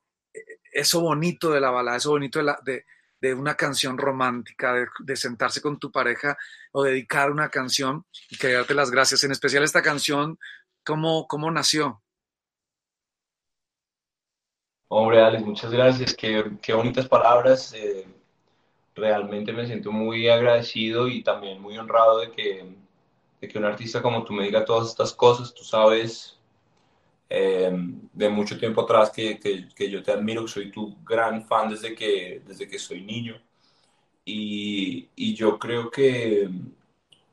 [0.72, 2.84] eso bonito de la balada, eso bonito de,
[3.20, 6.36] de, una canción romántica, de, de sentarse con tu pareja
[6.72, 9.24] o dedicar una canción y quería darte las gracias.
[9.24, 10.38] En especial esta canción,
[10.84, 12.02] ¿cómo, cómo nació?
[14.88, 16.14] Hombre, Alex, muchas gracias.
[16.14, 17.72] Qué, qué bonitas palabras.
[17.74, 18.06] Eh,
[18.94, 22.64] realmente me siento muy agradecido y también muy honrado de que,
[23.40, 25.52] de que un artista como tú me diga todas estas cosas.
[25.54, 26.38] Tú sabes
[27.28, 27.70] eh,
[28.12, 31.70] de mucho tiempo atrás que, que, que, yo te admiro, que soy tu gran fan
[31.70, 33.40] desde que, desde que soy niño.
[34.24, 36.48] Y, y yo creo que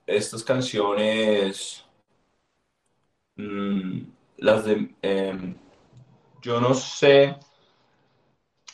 [0.08, 1.86] estas canciones,
[3.36, 4.02] mmm,
[4.38, 4.96] las de...
[5.04, 5.56] Eh,
[6.44, 7.36] yo no sé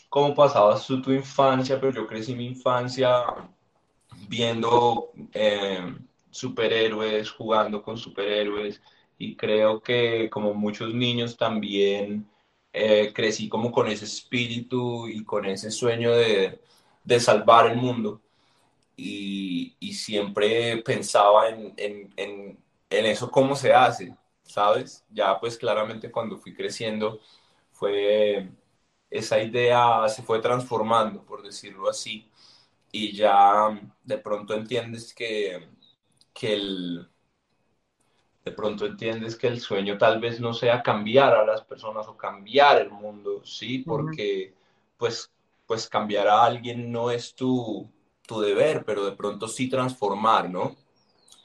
[0.10, 3.24] cómo pasabas tú tu infancia, pero yo crecí mi infancia
[4.28, 5.96] viendo eh,
[6.32, 8.82] superhéroes, jugando con superhéroes,
[9.18, 12.30] y creo que como muchos niños también
[12.74, 16.62] eh, crecí como con ese espíritu y con ese sueño de,
[17.04, 18.22] de salvar el mundo.
[18.98, 25.06] Y, y siempre pensaba en, en, en, en eso, cómo se hace, ¿sabes?
[25.10, 27.20] Ya pues claramente cuando fui creciendo
[27.80, 28.50] fue
[29.10, 32.30] esa idea se fue transformando, por decirlo así,
[32.92, 35.68] y ya de pronto entiendes que,
[36.34, 37.10] que el,
[38.46, 42.18] de pronto entiendes que el sueño tal vez no sea cambiar a las personas o
[42.18, 43.80] cambiar el mundo, ¿sí?
[43.80, 44.54] Porque
[44.98, 45.32] pues,
[45.65, 47.89] pues cambiar a alguien no es tu,
[48.28, 50.76] tu deber, pero de pronto sí transformar, ¿no?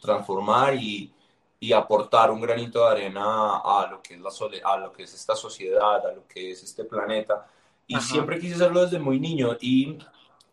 [0.03, 1.14] Transformar y,
[1.61, 4.31] y aportar un granito de arena a lo que es la
[4.65, 7.47] a lo que es esta sociedad, a lo que es este planeta.
[7.87, 8.05] Y Ajá.
[8.05, 9.99] siempre quise hacerlo desde muy niño y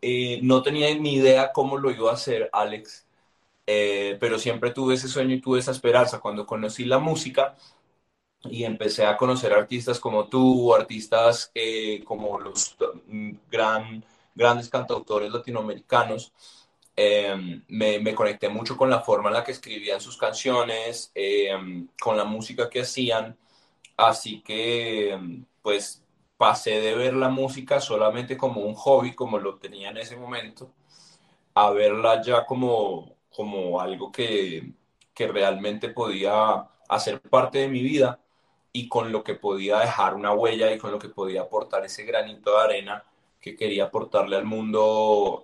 [0.02, 3.06] eh, no tenía ni idea cómo lo iba a hacer, Alex.
[3.68, 6.20] Eh, pero siempre tuve ese sueño y tuve esa esperanza.
[6.20, 7.56] Cuando conocí la música
[8.44, 12.76] y empecé a conocer artistas como tú, artistas eh, como los
[13.52, 14.04] gran,
[14.36, 16.34] grandes cantautores latinoamericanos,
[16.96, 21.52] eh, me, conecté mucho con la forma en la que escribían sus canciones, eh,
[22.00, 23.38] con la música que hacían,
[23.98, 25.18] así que
[25.62, 26.04] pues
[26.38, 30.72] pasé de ver la música solamente como un hobby, como lo tenía en ese momento,
[31.54, 34.72] a verla ya como, como algo que,
[35.14, 38.20] que realmente podía hacer parte de mi vida
[38.74, 42.04] y con lo que podía dejar una huella y con lo que podía aportar ese
[42.04, 43.04] granito de arena
[43.40, 45.44] que quería aportarle al mundo.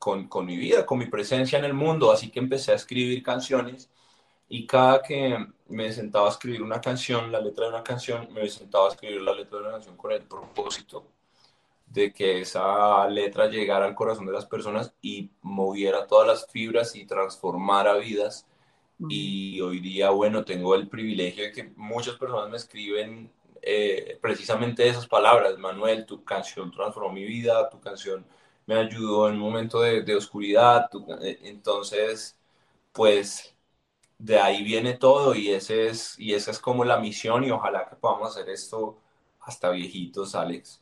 [0.00, 3.22] Con, con, mi vida, con mi presencia en el mundo, así que empecé a escribir
[3.22, 3.90] canciones
[4.48, 8.48] y cada que me sentaba a escribir una canción, la letra de una canción, me
[8.48, 11.06] sentaba a escribir la letra de una canción con el propósito
[11.90, 16.94] de que esa letra llegara al corazón de las personas y moviera todas las fibras
[16.96, 18.46] y transformara vidas.
[19.08, 23.32] Y hoy día, bueno, tengo el privilegio de que muchas personas me escriben
[23.62, 25.58] eh, precisamente esas palabras.
[25.58, 28.24] Manuel, tu canción transformó mi vida, tu canción
[28.70, 30.88] me ayudó en un momento de, de oscuridad.
[31.22, 32.36] Eh, entonces,
[32.92, 33.52] pues
[34.16, 37.88] de ahí viene todo y, ese es, y esa es como la misión y ojalá
[37.88, 38.96] que podamos hacer esto
[39.40, 40.80] hasta viejitos, Alex.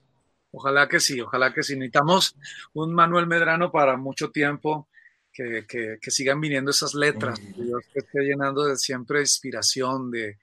[0.50, 1.76] Ojalá que sí, ojalá que sí.
[1.76, 2.36] Necesitamos
[2.74, 4.86] un Manuel Medrano para mucho tiempo,
[5.32, 7.62] que, que, que sigan viniendo esas letras, mm.
[7.62, 10.36] Dios que esté llenando de siempre inspiración, de,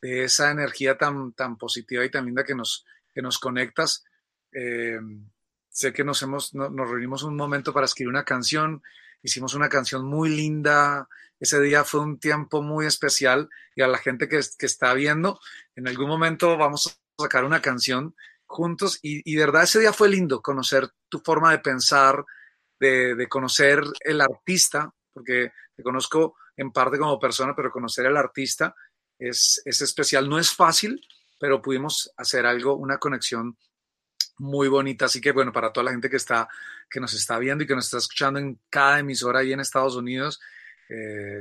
[0.00, 4.02] de, esa energía tan, tan positiva y tan linda que nos, que nos conectas.
[4.50, 4.98] Eh,
[5.76, 8.82] sé que nos, reunimos un momento para escribir una canción,
[9.22, 11.06] hicimos una canción muy linda,
[11.38, 15.38] ese día fue un tiempo muy especial y a la gente que, está viendo,
[15.74, 16.86] en algún momento vamos
[17.18, 21.50] a sacar una canción juntos y, de verdad ese día fue lindo conocer tu forma
[21.50, 22.24] de pensar,
[22.80, 28.74] de, conocer el artista, porque te conozco en parte como persona, pero conocer al artista
[29.18, 30.98] es especial, no es fácil,
[31.38, 33.58] pero pudimos hacer algo, una conexión
[34.38, 35.06] muy bonita.
[35.06, 36.48] Así que bueno, para toda la gente que está,
[36.90, 39.96] que nos está viendo y que nos está escuchando en cada emisora ahí en Estados
[39.96, 40.40] Unidos,
[40.88, 41.40] eh,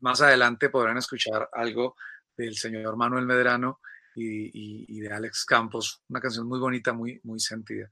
[0.00, 1.96] más adelante podrán escuchar algo
[2.36, 3.80] del señor Manuel Medrano
[4.14, 7.88] y, de Alex Campos, una canción muy bonita, muy, muy sentida.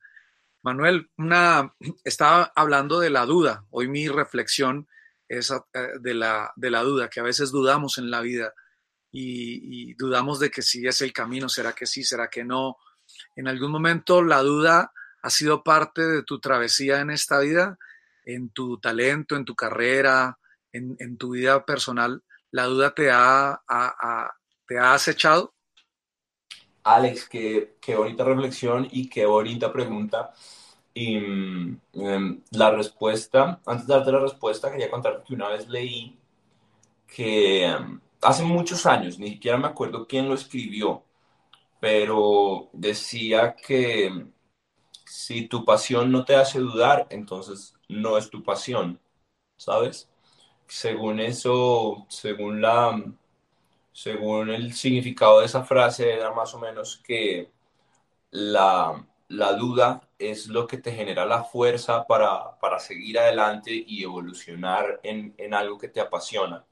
[0.62, 1.72] Manuel, una,
[2.04, 3.64] estaba hablando de la duda.
[3.70, 4.88] Hoy mi reflexión
[5.28, 5.58] es eh,
[6.00, 8.54] de la, de la duda, que a veces dudamos en la vida
[9.12, 12.76] y, y dudamos de que si es el camino, será que sí, será que no,
[13.34, 14.92] ¿En algún momento la duda
[15.22, 17.78] ha sido parte de tu travesía en esta vida?
[18.24, 20.38] ¿En tu talento, en tu carrera,
[20.72, 22.22] en, en tu vida personal?
[22.50, 23.60] ¿La duda te ha,
[24.66, 25.54] te ha acechado?
[26.84, 30.32] Alex, qué, qué, bonita reflexión y qué bonita pregunta.
[30.94, 36.18] Y um, la respuesta, antes de darte la respuesta, quería contarte que una vez leí
[37.06, 41.04] que um, hace muchos años, ni siquiera me acuerdo quién lo escribió,
[41.80, 44.26] pero decía que
[45.06, 49.00] si tu pasión no te hace dudar, entonces no es tu pasión,
[49.56, 50.10] ¿sabes?
[50.68, 53.02] Según eso, según la
[53.92, 57.50] según el significado de esa frase era más o menos que
[58.30, 64.02] la, la duda es lo que te genera la fuerza para, para seguir adelante y
[64.04, 66.64] evolucionar en, en, algo que te apasiona.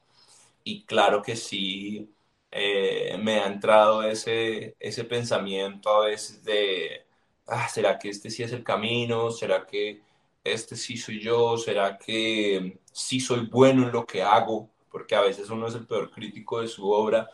[0.65, 2.14] Y claro que sí,
[2.55, 7.07] eh, me ha entrado ese, ese pensamiento a veces de,
[7.47, 9.31] ah, ¿será que este sí es el camino?
[9.33, 10.03] ¿Será que
[10.45, 11.57] este sí soy yo?
[11.59, 14.71] ¿Será que sí soy bueno en lo que hago?
[14.91, 17.29] Porque a veces uno es el peor crítico de su obra.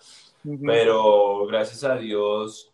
[0.44, 0.66] Uh -huh.
[0.66, 2.72] Pero gracias a Dios,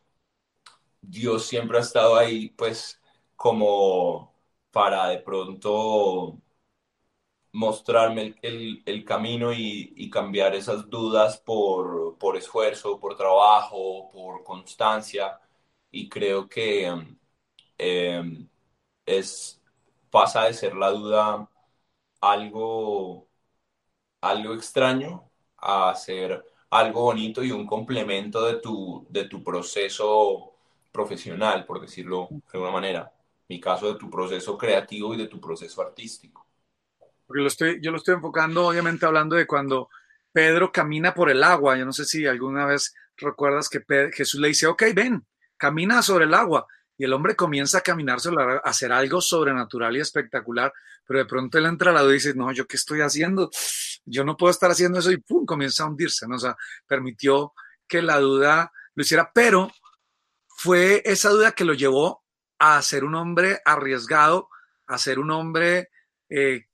[1.01, 3.01] Dios siempre ha estado ahí, pues
[3.37, 4.35] como
[4.71, 6.39] para de pronto
[7.57, 15.41] mostrarme el, el, camino y, cambiar esas dudas por, por, esfuerzo, por trabajo, por constancia.
[15.91, 16.93] Y creo que
[17.79, 18.23] eh,
[19.07, 19.63] es,
[20.11, 21.51] pasa de ser la duda
[22.21, 23.29] algo,
[24.21, 30.55] algo extraño a ser algo bonito y un complemento de tu, de tu proceso
[30.93, 33.13] profesional, por decirlo de alguna manera
[33.49, 36.46] mi caso de tu proceso creativo y de tu proceso artístico.
[37.27, 39.89] Porque lo estoy, yo lo estoy enfocando, obviamente, hablando de cuando
[40.33, 41.77] Pedro camina por el agua.
[41.77, 46.03] Yo no sé si alguna vez recuerdas que Pedro, Jesús le dice, ok, ven, camina
[46.03, 46.67] sobre el agua.
[46.99, 50.73] Y el hombre comienza a caminar sobre a hacer algo sobrenatural y espectacular,
[51.07, 53.51] pero de pronto él entra a la duda y dice, no, ¿yo qué estoy haciendo?
[54.05, 56.37] Yo no puedo estar haciendo eso y pum, comienza a hundirse, ¿no?
[56.37, 56.57] O sea,
[56.87, 57.53] permitió
[57.87, 59.71] que la duda lo hiciera, pero
[60.49, 62.25] fue esa duda que lo llevó
[62.59, 64.49] a ser un hombre arriesgado,
[64.87, 65.91] a ser un hombre
[66.29, 66.66] eh,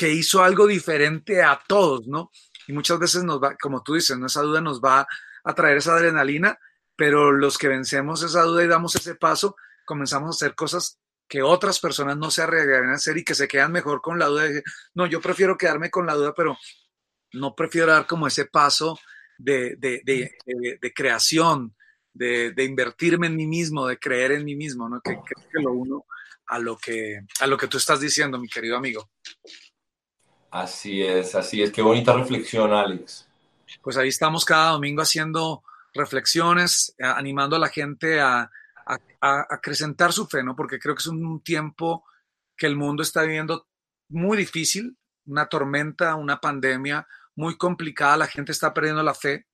[0.00, 2.30] que hizo algo diferente a todos, ¿no?
[2.66, 4.28] Y muchas veces nos va, como tú dices, ¿no?
[4.28, 5.06] esa duda nos va
[5.44, 6.58] a traer esa adrenalina,
[6.96, 10.98] pero los que vencemos esa duda y damos ese paso, comenzamos a hacer cosas
[11.28, 14.28] que otras personas no se arriesgan a hacer y que se quedan mejor con la
[14.28, 14.48] duda.
[14.94, 16.56] No, yo prefiero quedarme con la duda, pero
[17.34, 18.98] no prefiero dar como ese paso
[19.36, 21.76] de, de, de, creación,
[22.14, 25.02] de, invertirme en mí mismo, de creer en mí mismo, ¿no?
[25.02, 26.06] Que que lo uno
[26.46, 29.10] a lo que, a lo que tú estás diciendo, mi querido amigo.
[30.50, 31.70] Así es, así es.
[31.70, 33.26] Qué bonita reflexión, Alex.
[33.82, 35.62] Pues ahí estamos cada domingo haciendo
[35.94, 38.50] reflexiones, animando a la gente a,
[38.86, 40.56] a, a acrecentar su fe, ¿no?
[40.56, 42.04] Porque creo que es un tiempo
[42.56, 43.66] que el mundo está viviendo
[44.08, 44.96] muy difícil,
[45.26, 49.46] una tormenta, una pandemia muy complicada, la gente está perdiendo la fe,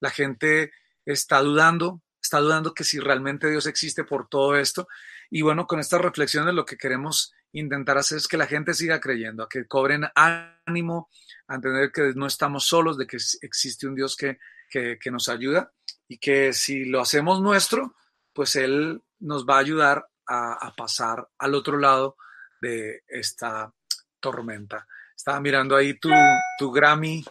[0.00, 0.72] la gente
[1.06, 4.88] está dudando, está dudando que si realmente Dios existe por todo esto.
[5.30, 9.00] Y bueno, con estas reflexiones lo que queremos intentar hacer es que la gente siga
[9.00, 11.10] creyendo, a que cobren ánimo,
[11.48, 14.38] a entender que no estamos solos, de que existe un Dios que,
[14.68, 15.72] que, que nos ayuda
[16.08, 17.94] y que si lo hacemos nuestro,
[18.32, 22.16] pues Él nos va a ayudar a, a pasar al otro lado
[22.60, 23.72] de esta
[24.20, 24.86] tormenta.
[25.16, 26.10] Estaba mirando ahí tu,
[26.58, 27.24] tu Grammy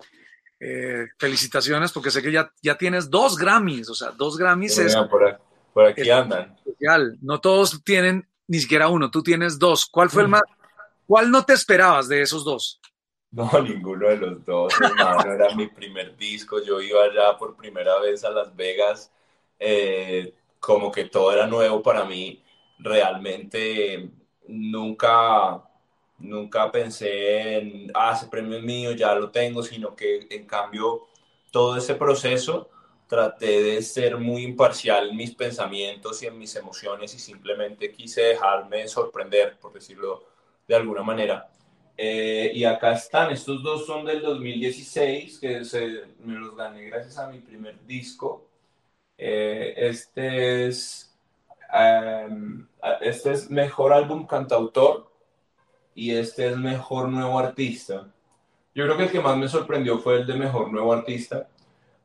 [0.60, 4.96] eh, felicitaciones porque sé que ya, ya tienes dos Grammys, o sea, dos Grammys es...
[4.96, 5.40] Por,
[5.74, 6.56] por aquí andan.
[6.58, 7.18] Especial.
[7.22, 9.86] No todos tienen ni siquiera uno, tú tienes dos.
[9.86, 10.42] ¿Cuál fue el más?
[11.06, 12.82] ¿Cuál no te esperabas de esos dos?
[13.32, 15.32] No, ninguno de los dos, hermano.
[15.32, 16.60] Era mi primer disco.
[16.64, 19.12] Yo iba allá por primera vez a Las Vegas.
[19.60, 22.44] Eh, como que todo era nuevo para mí.
[22.80, 24.10] Realmente
[24.48, 25.64] nunca
[26.18, 31.08] nunca pensé en, ah, ese premio es mío, ya lo tengo, sino que en cambio
[31.52, 32.70] todo ese proceso
[33.10, 38.22] traté de ser muy imparcial en mis pensamientos y en mis emociones y simplemente quise
[38.22, 40.26] dejarme sorprender, por decirlo
[40.68, 41.50] de alguna manera.
[41.98, 47.18] Eh, y acá están, estos dos son del 2016, que se, me los gané gracias
[47.18, 48.48] a mi primer disco.
[49.18, 51.18] Eh, este es,
[51.74, 52.68] um,
[53.02, 55.12] este es Mejor Álbum Cantautor
[55.96, 58.08] y este es Mejor Nuevo Artista.
[58.76, 61.50] Yo creo que el que más me sorprendió fue el de Mejor Nuevo Artista.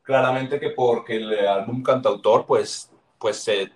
[0.04, 3.72] Claramente que porque el álbum cantautor, pues, pues se,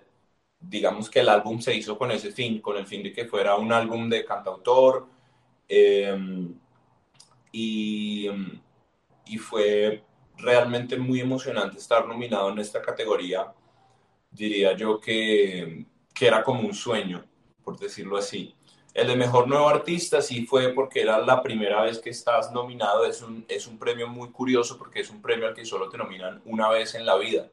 [0.59, 3.55] digamos que el álbum se hizo con ese fin, con el fin de que fuera
[3.57, 5.07] un álbum de cantautor.
[5.69, 6.17] Eh,
[7.51, 8.27] y,
[9.25, 10.03] y fue
[10.37, 13.53] realmente muy emocionante estar nominado en esta categoría.
[14.31, 17.25] Diría yo que, que era como un sueño,
[17.63, 18.55] por decirlo así.
[18.93, 23.05] El de Mejor Nuevo Artista sí fue porque era la primera vez que estás nominado.
[23.05, 25.97] Es un, es un premio muy curioso porque es un premio al que solo te
[25.97, 27.47] nominan una vez en la vida.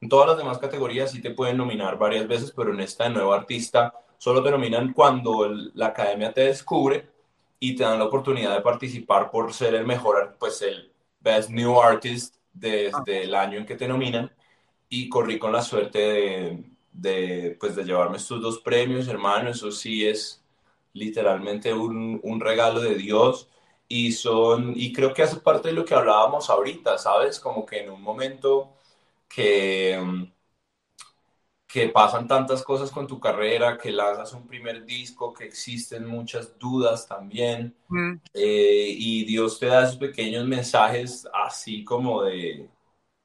[0.00, 3.10] En todas las demás categorías sí te pueden nominar varias veces, pero en esta de
[3.10, 7.08] Nuevo Artista solo te nominan cuando el, la academia te descubre
[7.60, 11.80] y te dan la oportunidad de participar por ser el mejor, pues el Best New
[11.80, 13.02] Artist desde ah.
[13.06, 14.30] el año en que te nominan.
[14.88, 19.50] Y corrí con la suerte de, de, pues, de llevarme estos dos premios, hermano.
[19.50, 20.43] Eso sí es
[20.94, 23.48] literalmente un, un, regalo de Dios
[23.88, 27.40] y son y creo que hace parte de lo que hablábamos ahorita, ¿sabes?
[27.40, 28.74] Como que en un momento
[29.28, 29.98] que
[31.66, 36.58] que pasan tantas cosas con tu carrera, que lanzas un primer disco, que existen muchas
[36.58, 38.20] dudas también, Mm.
[38.34, 42.70] eh, y Dios te da esos pequeños mensajes así como de,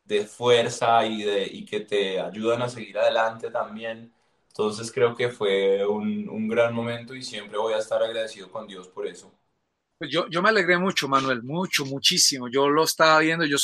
[0.05, 4.13] de fuerza y, de, y que te ayudan a seguir adelante también.
[4.49, 8.67] Entonces creo que fue un, un gran momento y siempre voy a estar agradecido con
[8.67, 9.31] Dios por eso.
[9.97, 12.47] Pues yo, yo me alegré mucho, Manuel, mucho, muchísimo.
[12.47, 13.57] Yo lo estaba viendo, yo,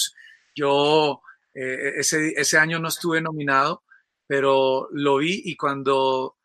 [0.54, 1.22] yo
[1.54, 3.84] eh, ese, ese año no estuve nominado,
[4.28, 6.36] pero lo vi y cuando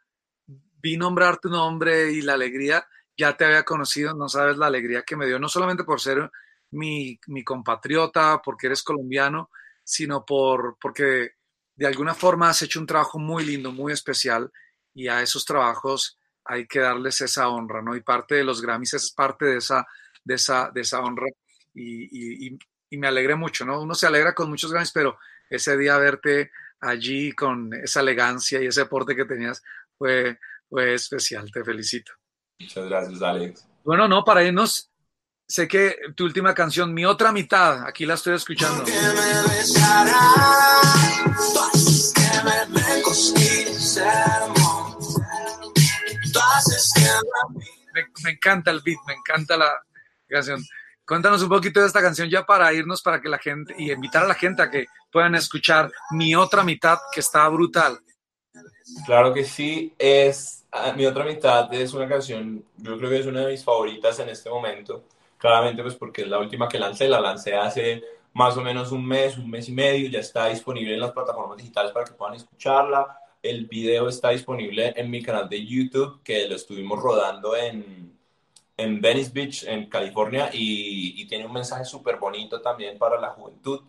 [0.47, 2.87] vi nombrar tu nombre y la alegría,
[3.17, 6.31] ya te había conocido, no sabes la alegría que me dio, no solamente por ser
[6.71, 9.51] mi, mi compatriota, porque eres colombiano,
[9.85, 11.33] sino por, porque
[11.81, 14.53] de alguna forma has hecho un trabajo muy lindo, muy especial,
[14.93, 17.97] y a esos trabajos hay que darles esa honra, ¿no?
[17.97, 19.87] Y parte de los Grammys es parte de esa,
[20.23, 21.27] de esa, de esa honra,
[21.73, 22.59] y, y,
[22.91, 23.81] y me alegré mucho, ¿no?
[23.81, 25.19] Uno se alegra con muchos Grammys, pero
[25.49, 26.51] ese día verte
[26.81, 29.63] allí con esa elegancia y ese porte que tenías
[29.97, 32.13] fue, fue especial, te felicito.
[32.59, 33.67] Muchas gracias, Alex.
[33.85, 34.90] Bueno, no, para irnos,
[35.51, 38.85] sé que tu última canción, Mi Otra Mitad, aquí la estoy escuchando.
[38.85, 44.97] Que me besarás, tú haces que me den cosquillas, sermón.
[46.33, 49.73] Tú haces que me Me, me encanta el beat, me encanta la
[50.29, 50.65] canción.
[51.05, 54.23] Cuéntanos un poquito de esta canción ya para irnos, para que la gente, y invitar
[54.23, 57.99] a la gente a que puedan escuchar Mi Otra Mitad, que está brutal.
[59.05, 63.27] Claro que sí, es ah, mi otra mitad es una canción, yo creo que es
[63.27, 65.05] una de mis favoritas en este momento,
[65.41, 68.03] claramente pues porque es la última que lancé, la lancé hace
[68.35, 71.57] más o menos un mes, un mes y medio, ya está disponible en las plataformas
[71.57, 76.47] digitales para que puedan escucharla, el video está disponible en mi canal de YouTube, que
[76.47, 78.13] lo estuvimos rodando en,
[78.77, 83.31] en Venice Beach, en California, y, y tiene un mensaje súper bonito también para la
[83.31, 83.81] juventud.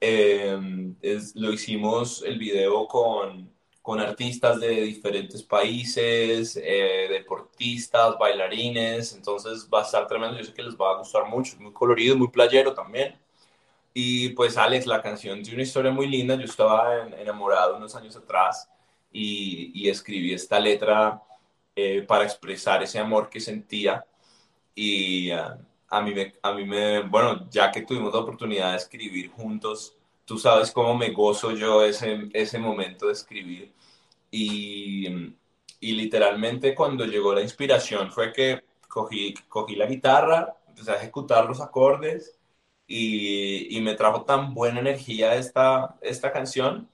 [0.00, 0.58] Eh,
[1.02, 3.55] es, lo hicimos el video con
[3.86, 10.52] con artistas de diferentes países, eh, deportistas, bailarines, entonces va a estar tremendo, yo sé
[10.52, 13.16] que les va a gustar mucho, es muy colorido, muy playero también.
[13.94, 17.94] Y pues Alex, la canción tiene una historia muy linda, yo estaba en, enamorado unos
[17.94, 18.68] años atrás
[19.12, 21.22] y, y escribí esta letra
[21.76, 24.04] eh, para expresar ese amor que sentía.
[24.74, 28.78] Y uh, a, mí me, a mí me, bueno, ya que tuvimos la oportunidad de
[28.78, 29.95] escribir juntos,
[30.26, 33.74] tú sabes cómo me gozo yo ese, ese momento de escribir.
[34.30, 35.06] Y,
[35.80, 41.46] y, literalmente cuando llegó la inspiración fue que cogí, cogí la guitarra, empecé a ejecutar
[41.46, 42.38] los acordes
[42.86, 46.90] y, y me trajo tan buena energía esta, esta canción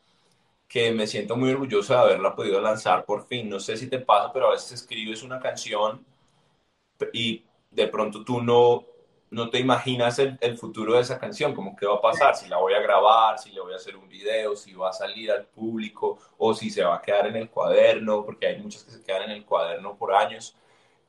[0.69, 3.49] que me siento muy orgulloso de haberla podido lanzar por fin.
[3.51, 6.05] No sé si te pasa, pero a veces escribes una canción
[7.13, 8.85] y de pronto tú no,
[9.33, 12.51] no te imaginas el, el, futuro de esa canción, como qué va a pasar, si
[12.51, 15.31] la voy a grabar, si le voy a hacer un video, si va a salir
[15.33, 18.91] al público o si se va a quedar en el cuaderno, porque hay muchas que
[18.91, 20.55] se quedan en el cuaderno por años.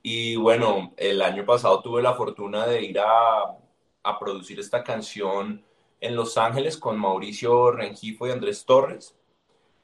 [0.01, 3.57] Y bueno, el año pasado tuve la fortuna de ir a,
[4.03, 5.61] a producir esta canción
[5.99, 9.17] en Los Ángeles con Mauricio Rengifo y Andrés Torres.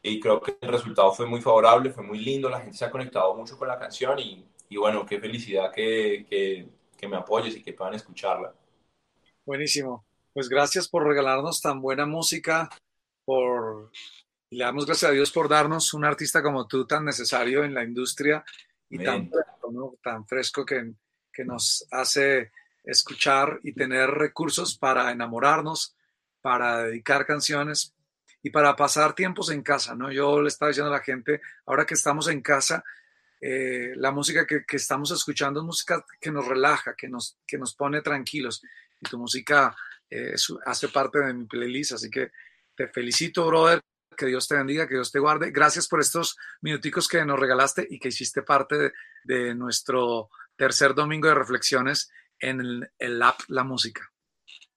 [0.02, 2.92] Y creo que el resultado fue muy favorable, fue muy lindo, la gente se ha
[2.92, 7.56] conectado mucho con la canción y, y bueno, qué felicidad que, que que me apoyes
[7.56, 8.54] y que puedan escucharla.
[9.46, 10.06] Buenísimo.
[10.34, 12.70] Pues gracias por regalarnos tan buena música,
[13.26, 13.90] por
[14.52, 17.74] y le damos gracias a Dios por darnos un artista como tú tan necesario en
[17.74, 18.44] la industria
[18.90, 19.96] y tan fresco, ¿no?
[20.02, 20.94] tan fresco que,
[21.32, 22.52] que nos hace
[22.84, 25.96] escuchar y tener recursos para enamorarnos,
[26.42, 27.94] para dedicar canciones
[28.42, 30.12] y para pasar tiempos en casa, ¿no?
[30.12, 32.84] Yo le estaba diciendo a la gente, ahora que estamos en casa,
[33.42, 37.76] eh, la música que, estamos escuchando es música que nos relaja, que nos, que nos
[37.76, 38.62] pone tranquilos.
[39.00, 39.76] Y tu música
[40.10, 40.34] eh,
[40.66, 42.32] hace parte de mi playlist, así que
[42.76, 43.82] te felicito, brother.
[44.18, 45.52] Que Dios te bendiga, que Dios te guarde.
[45.52, 48.92] Gracias por estos minuticos que nos regalaste y que hiciste parte de,
[49.24, 54.12] de nuestro tercer domingo de reflexiones en el, el app La Música.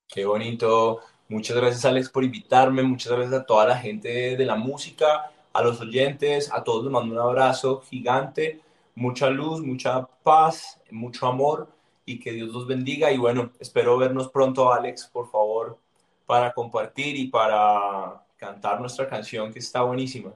[0.07, 1.01] Qué bonito.
[1.29, 2.85] Muchas gracias, Alex, por invitarme.
[2.85, 6.93] Muchas gracias a toda la gente de la música a los oyentes, a todos les
[6.93, 8.61] mando un abrazo gigante,
[8.95, 11.69] mucha luz, mucha paz, mucho amor
[12.05, 13.11] y que Dios los bendiga.
[13.11, 15.79] Y bueno, espero vernos pronto, Alex, por favor,
[16.27, 20.33] para compartir y para cantar nuestra canción que está buenísima.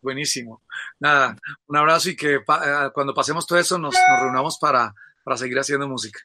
[0.00, 0.62] Buenísimo.
[0.98, 5.36] Nada, un abrazo y que pa cuando pasemos todo eso nos, nos reunamos para, para
[5.36, 6.20] seguir haciendo música.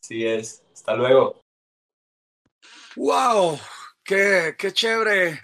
[0.00, 0.62] Sí es.
[0.72, 1.40] Hasta luego.
[2.96, 3.58] ¡Wow!
[4.02, 5.40] ¡Qué, qué chévere!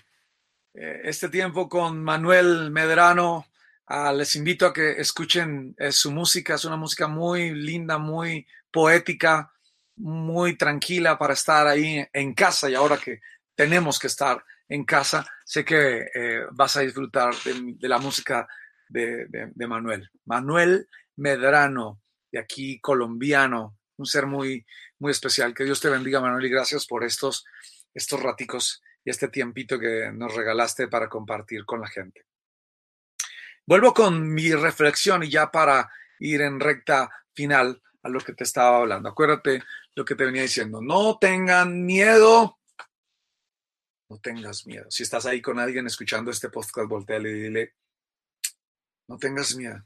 [0.75, 3.47] Este tiempo con Manuel Medrano.
[3.89, 6.55] Uh, les invito a que escuchen eh, su música.
[6.55, 9.53] Es una música muy linda, muy poética,
[9.97, 13.20] muy tranquila para estar ahí en casa y ahora que
[13.55, 18.49] tenemos que estar en casa, sé que eh, vas a disfrutar de, la música
[18.89, 20.11] de, de, de, Manuel.
[20.25, 22.01] Manuel Medrano,
[22.31, 24.64] de aquí colombiano, un ser muy,
[24.99, 25.53] muy especial.
[25.53, 27.45] Que Dios te bendiga, Manuel, y gracias por estos,
[27.93, 32.24] estos raticos y este tiempito que nos regalaste para compartir con la gente.
[33.66, 38.44] Vuelvo con mi reflexión y ya para ir en recta final a lo que te
[38.44, 39.09] estaba hablando.
[39.09, 39.62] Acuérdate
[39.94, 40.80] lo que te venía diciendo.
[40.82, 42.59] No tengan miedo.
[44.09, 44.90] No tengas miedo.
[44.90, 47.74] Si estás ahí con alguien escuchando este podcast, volteale y dile,
[49.09, 49.84] no tengas miedo.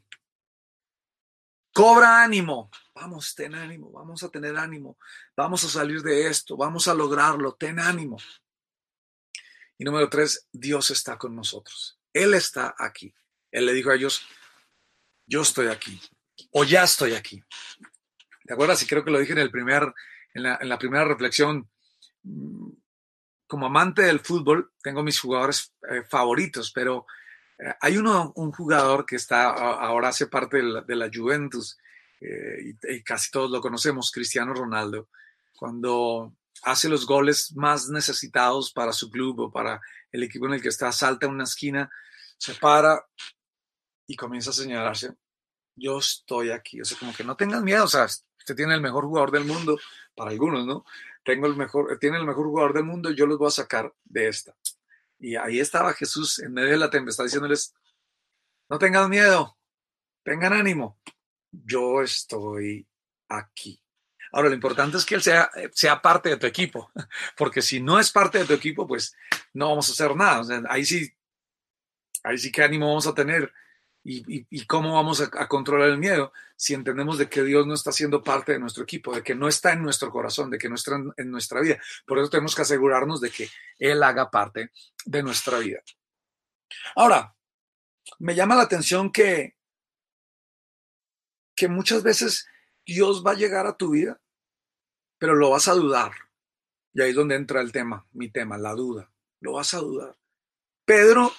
[1.73, 2.71] Cobra ánimo.
[2.95, 3.91] Vamos, ten ánimo.
[3.91, 4.97] Vamos a tener ánimo.
[5.35, 6.57] Vamos a salir de esto.
[6.57, 7.53] Vamos a lograrlo.
[7.53, 8.17] Ten ánimo.
[9.77, 11.99] Y número tres, Dios está con nosotros.
[12.13, 13.13] Él está aquí.
[13.51, 14.25] Él le dijo a ellos,
[15.25, 16.01] yo estoy aquí.
[16.51, 17.43] O ya estoy aquí.
[18.45, 18.81] ¿Te acuerdas?
[18.81, 19.93] Y creo que lo dije en, el primer,
[20.33, 21.69] en, la, en la primera reflexión.
[23.45, 27.05] Como amante del fútbol, tengo mis jugadores eh, favoritos, pero
[27.59, 31.77] eh, hay uno, un jugador que está ahora hace parte de la, Juventus
[32.19, 35.09] eh, y, y, casi todos lo conocemos, Cristiano Ronaldo.
[35.55, 36.33] Cuando
[36.63, 39.81] hace los goles más necesitados para su club o para
[40.11, 41.89] el equipo en el que está, salta una esquina,
[42.37, 43.05] se para
[44.05, 45.13] y comienza a señalarse.
[45.75, 48.81] Yo estoy aquí, o sea, como que no tengan miedo, o sea, usted tiene el
[48.81, 49.77] mejor jugador del mundo,
[50.15, 50.83] para algunos, ¿no?
[51.23, 54.27] Tengo el mejor, tiene el mejor jugador del mundo, yo los voy a sacar de
[54.27, 54.55] esta.
[55.19, 57.73] Y ahí estaba Jesús en medio de la tempestad diciéndoles,
[58.69, 59.57] no tengan miedo,
[60.23, 60.99] tengan ánimo,
[61.51, 62.87] yo estoy
[63.29, 63.81] aquí.
[64.31, 66.91] Ahora, lo importante es que él sea, sea parte de tu equipo,
[67.37, 69.15] porque si no es parte de tu equipo, pues
[69.53, 70.63] no vamos a hacer nada.
[70.69, 71.11] Ahí sí,
[72.23, 73.53] ahí sí qué ánimo vamos a tener
[74.09, 77.91] y, cómo vamos a, a, controlar el miedo si entendemos de que Dios no está
[77.91, 80.75] siendo parte de nuestro equipo, de que no está en nuestro corazón, de que no
[80.75, 81.77] está en, en nuestra vida.
[82.05, 84.71] Por eso tenemos que asegurarnos de que Él haga parte
[85.05, 85.81] de nuestra vida.
[86.95, 87.35] Ahora,
[88.19, 89.57] me llama la atención que,
[91.55, 92.47] que muchas veces
[92.87, 94.19] Dios va a llegar a tu vida,
[95.19, 96.13] pero lo vas a dudar.
[96.93, 99.11] Y ahí es donde entra el tema, mi tema, la duda.
[99.41, 100.17] Lo vas a dudar.
[100.85, 101.33] Pedro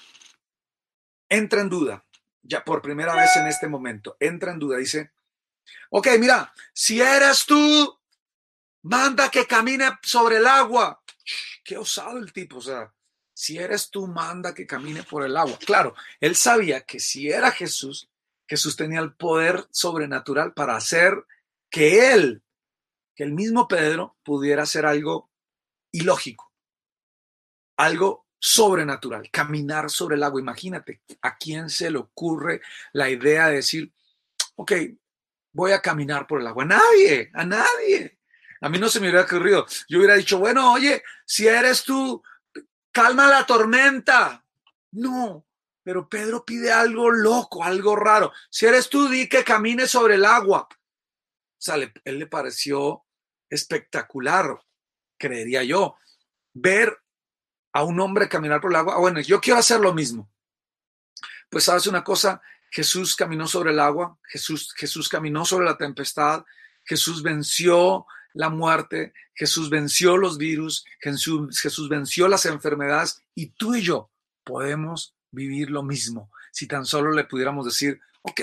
[1.28, 2.04] entra en duda,
[2.42, 5.12] ya por primera vez en este momento, entra en duda, dice,
[5.90, 7.98] ok, mira, si eres tú,
[8.82, 11.02] manda que camine sobre el agua.
[11.64, 12.92] Qué osado el tipo, o sea,
[13.32, 15.58] si eres tú, manda que camine por el agua.
[15.64, 18.10] Claro, él sabía que si era Jesús,
[18.46, 21.24] Jesús tenía el poder sobrenatural para hacer
[21.70, 22.42] que él,
[23.14, 25.30] que el mismo Pedro pudiera hacer algo
[25.92, 26.52] ilógico,
[27.76, 30.40] algo sobrenatural, caminar sobre el agua.
[30.40, 32.60] Imagínate, ¿a quién se le ocurre
[32.92, 33.92] la idea de decir,
[34.56, 34.72] ok,
[35.52, 36.64] voy a caminar por el agua?
[36.64, 38.18] A nadie, a nadie.
[38.60, 39.66] A mí no se me hubiera ocurrido.
[39.88, 42.22] Yo hubiera dicho, bueno, oye, si eres tú,
[42.92, 44.44] calma la tormenta.
[44.92, 45.46] No,
[45.82, 48.32] pero Pedro pide algo loco, algo raro.
[48.50, 50.68] Si eres tú, di que camine sobre el agua.
[51.58, 53.04] O sea, le, él le pareció
[53.50, 54.60] espectacular,
[55.18, 55.96] creería yo,
[56.54, 56.96] ver
[57.72, 58.94] a un hombre caminar por el agua.
[58.94, 60.30] Ah, bueno, yo quiero hacer lo mismo.
[61.50, 62.40] Pues sabes una cosa,
[62.70, 66.44] Jesús caminó sobre el agua, Jesús, Jesús caminó sobre la tempestad,
[66.84, 73.74] Jesús venció la muerte, Jesús venció los virus, Jesús, Jesús venció las enfermedades y tú
[73.74, 74.10] y yo
[74.44, 76.30] podemos vivir lo mismo.
[76.52, 78.40] Si tan solo le pudiéramos decir, ok,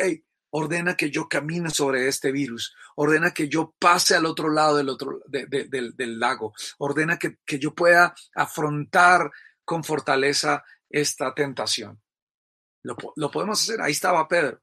[0.58, 4.88] ordena que yo camine sobre este virus, ordena que yo pase al otro lado del,
[4.88, 9.30] otro, de, de, del, del lago, ordena que, que yo pueda afrontar
[9.66, 12.01] con fortaleza esta tentación.
[12.84, 14.62] Lo, lo, podemos hacer, ahí estaba Pedro.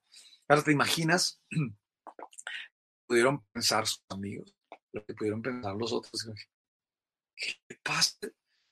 [0.48, 1.42] Ahora te imaginas,
[3.06, 4.54] pudieron pensar sus amigos,
[4.92, 6.26] lo que pudieron pensar los otros.
[7.36, 8.16] ¿Qué le pasa?
[8.24, 8.28] O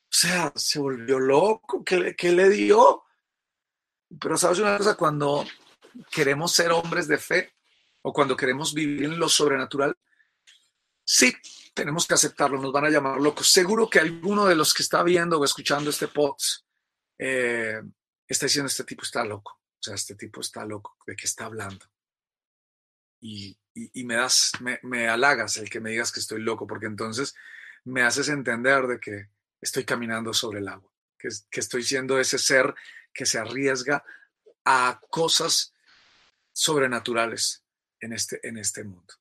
[0.09, 3.05] sea, se volvió loco, ¿qué, qué le dio?
[4.19, 5.45] Pero sabes una cosa, cuando
[6.11, 7.53] queremos ser hombres de fe
[8.03, 9.97] o cuando queremos vivir en lo sobrenatural,
[11.05, 11.35] sí,
[11.75, 13.51] tenemos que aceptarlo, nos van a llamar locos.
[13.51, 16.65] Seguro que alguno de los que está viendo o escuchando este podcast
[17.19, 17.81] eh,
[18.27, 21.47] está diciendo, este tipo está loco, o sea, este tipo está loco, ¿de qué está
[21.47, 21.85] hablando?
[23.21, 26.87] Y, y, me das, me, me, halagas el que me digas que estoy loco, porque
[26.87, 27.35] entonces
[27.85, 29.29] me haces entender de que
[29.61, 32.75] estoy caminando sobre el agua, que estoy siendo ese ser
[33.13, 34.03] que se arriesga
[34.65, 35.75] a cosas
[36.61, 37.65] sobrenaturales
[38.01, 39.15] en este, en este mundo.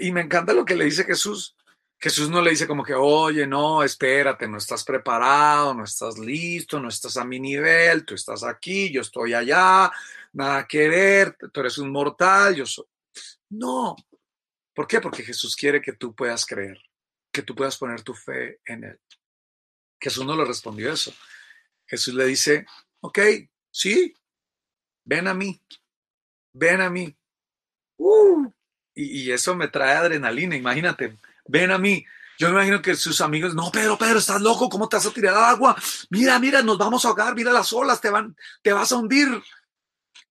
[0.00, 1.54] Y me encanta lo que le dice Jesús.
[2.00, 6.80] Jesús no le dice como que, oye, no, espérate, no estás preparado, no estás listo,
[6.80, 9.92] no estás a mi nivel, tú estás aquí, yo estoy allá,
[10.32, 12.86] nada que ver, tú eres un mortal, yo soy.
[13.50, 13.94] No.
[14.74, 15.02] ¿Por qué?
[15.02, 16.80] Porque Jesús quiere que tú puedas creer,
[17.30, 19.00] que tú puedas poner tu fe en Él.
[20.00, 21.14] Jesús no le respondió eso.
[21.86, 22.66] Jesús le dice,
[23.00, 23.18] ok,
[23.70, 24.14] sí,
[25.04, 25.60] ven a mí,
[26.54, 27.14] ven a mí.
[27.98, 28.50] Uh,
[28.94, 32.04] y, y eso me trae adrenalina, imagínate, ven a mí.
[32.38, 35.12] Yo me imagino que sus amigos, no, Pedro, Pedro, estás loco, ¿cómo te vas a
[35.12, 35.76] tirar al agua?
[36.10, 39.28] Mira, mira, nos vamos a ahogar, mira las olas, te van, te vas a hundir.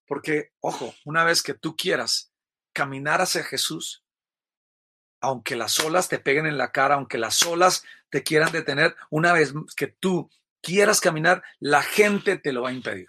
[0.06, 2.30] Porque, ojo, una vez que tú quieras
[2.74, 4.04] caminar hacia Jesús,
[5.20, 9.32] aunque las olas te peguen en la cara, aunque las olas te quieran detener, una
[9.32, 13.08] vez que tú quieras caminar, la gente te lo va a impedir.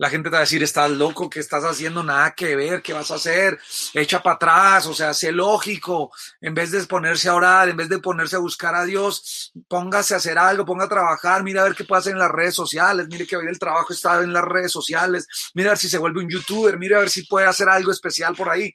[0.00, 2.02] La gente te va a decir, estás loco, ¿qué estás haciendo?
[2.02, 3.60] Nada que ver, ¿qué vas a hacer?
[3.92, 6.10] Echa para atrás, o sea, sé lógico.
[6.40, 10.14] En vez de ponerse a orar, en vez de ponerse a buscar a Dios, póngase
[10.14, 12.54] a hacer algo, ponga a trabajar, mira a ver qué puede hacer en las redes
[12.54, 15.90] sociales, mire que hoy el trabajo está en las redes sociales, mira a ver si
[15.90, 18.74] se vuelve un youtuber, mira a ver si puede hacer algo especial por ahí.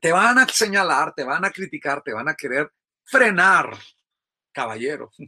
[0.00, 2.72] Te van a señalar, te van a criticar, te van a querer
[3.04, 3.76] frenar,
[4.52, 5.10] caballero.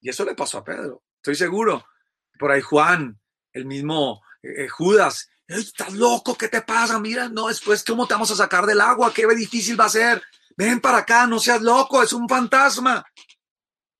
[0.00, 1.84] Y eso le pasó a Pedro, estoy seguro.
[2.38, 3.17] Por ahí Juan,
[3.52, 5.28] el mismo eh, Judas.
[5.46, 6.98] Estás loco, ¿qué te pasa?
[7.00, 9.12] Mira, no, después, ¿cómo te vamos a sacar del agua?
[9.14, 10.22] Qué difícil va a ser.
[10.56, 13.04] Ven para acá, no seas loco, es un fantasma.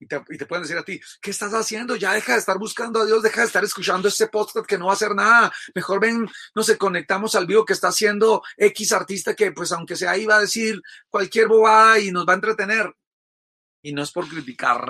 [0.00, 1.96] Y te, y te, pueden decir a ti, ¿qué estás haciendo?
[1.96, 4.86] Ya deja de estar buscando a Dios, deja de estar escuchando este podcast que no
[4.86, 5.52] va a hacer nada.
[5.74, 9.96] Mejor ven, no sé, conectamos al vivo que está haciendo X artista que, pues, aunque
[9.96, 12.94] sea ahí, va a decir cualquier bobada y nos va a entretener.
[13.82, 14.88] Y no es por criticar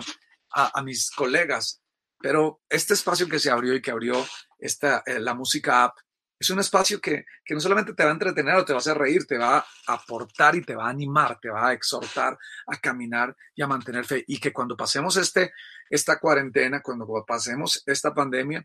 [0.53, 1.81] a, a mis colegas,
[2.19, 4.27] pero este espacio que se abrió y que abrió
[4.59, 5.99] esta, eh, la música app,
[6.41, 8.81] es un espacio que, que, no solamente te va a entretener o te va a
[8.81, 12.39] hacer reír, te va a aportar y te va a animar, te va a exhortar
[12.67, 14.25] a caminar y a mantener fe.
[14.27, 15.53] Y que cuando pasemos este,
[15.91, 18.65] esta cuarentena, cuando pasemos esta pandemia,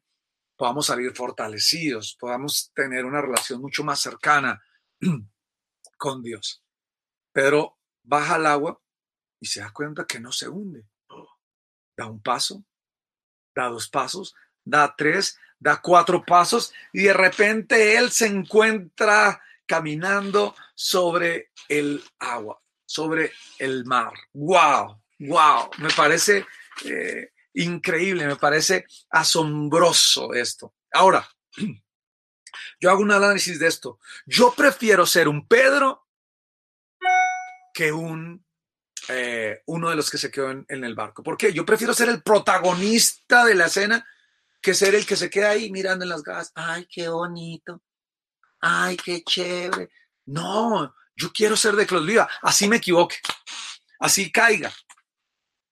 [0.55, 4.61] podamos salir fortalecidos, podamos tener una relación mucho más cercana
[5.97, 6.63] con Dios.
[7.31, 8.79] Pero baja al agua
[9.39, 10.85] y se da cuenta que no se hunde.
[11.97, 12.65] Da un paso,
[13.55, 20.55] da dos pasos, da tres, da cuatro pasos y de repente él se encuentra caminando
[20.75, 24.13] sobre el agua, sobre el mar.
[24.33, 25.01] ¡Wow!
[25.19, 25.71] ¡Wow!
[25.77, 26.45] Me parece
[26.85, 30.75] eh, increíble, me parece asombroso esto.
[30.91, 31.27] Ahora,
[32.79, 33.99] yo hago un análisis de esto.
[34.25, 36.07] Yo prefiero ser un Pedro
[37.73, 38.45] que un
[39.09, 41.23] eh, uno de los que se quedó en, en, el barco.
[41.23, 41.51] ¿Por qué?
[41.51, 44.07] Yo prefiero ser el protagonista de la escena
[44.63, 46.51] que ser el que se queda ahí mirando en las gas.
[46.55, 47.83] Ay, qué bonito.
[48.59, 49.91] Ay, qué chévere.
[50.25, 52.27] No, yo quiero ser de que los viva.
[52.41, 53.17] Así me equivoque.
[53.99, 54.73] Así caiga.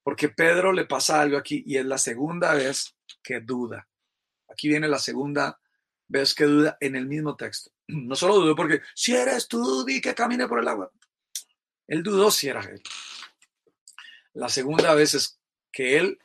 [0.03, 3.87] Porque Pedro le pasa algo aquí y es la segunda vez que duda.
[4.49, 5.59] Aquí viene la segunda
[6.07, 7.71] vez que duda en el mismo texto.
[7.87, 10.91] No solo dudó porque si eres tú, di que camine por el agua.
[11.87, 12.81] Él dudó si era él.
[14.33, 15.39] La segunda vez es
[15.71, 16.19] que él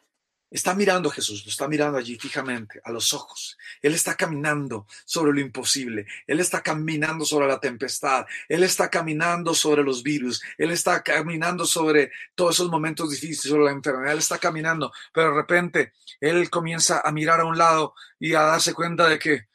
[0.57, 3.59] está mirando Jesús, lo está mirando allí fijamente, a los ojos.
[3.83, 9.55] Él está caminando sobre lo imposible, Él está caminando sobre la tempestad, Él está caminando
[9.55, 14.19] sobre los virus, Él está caminando sobre todos esos momentos difíciles, sobre la enfermedad, Él
[14.19, 18.73] está caminando, pero de repente Él comienza a mirar a un lado y a darse
[18.73, 19.49] cuenta de que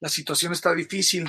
[0.00, 1.28] la situación está difícil,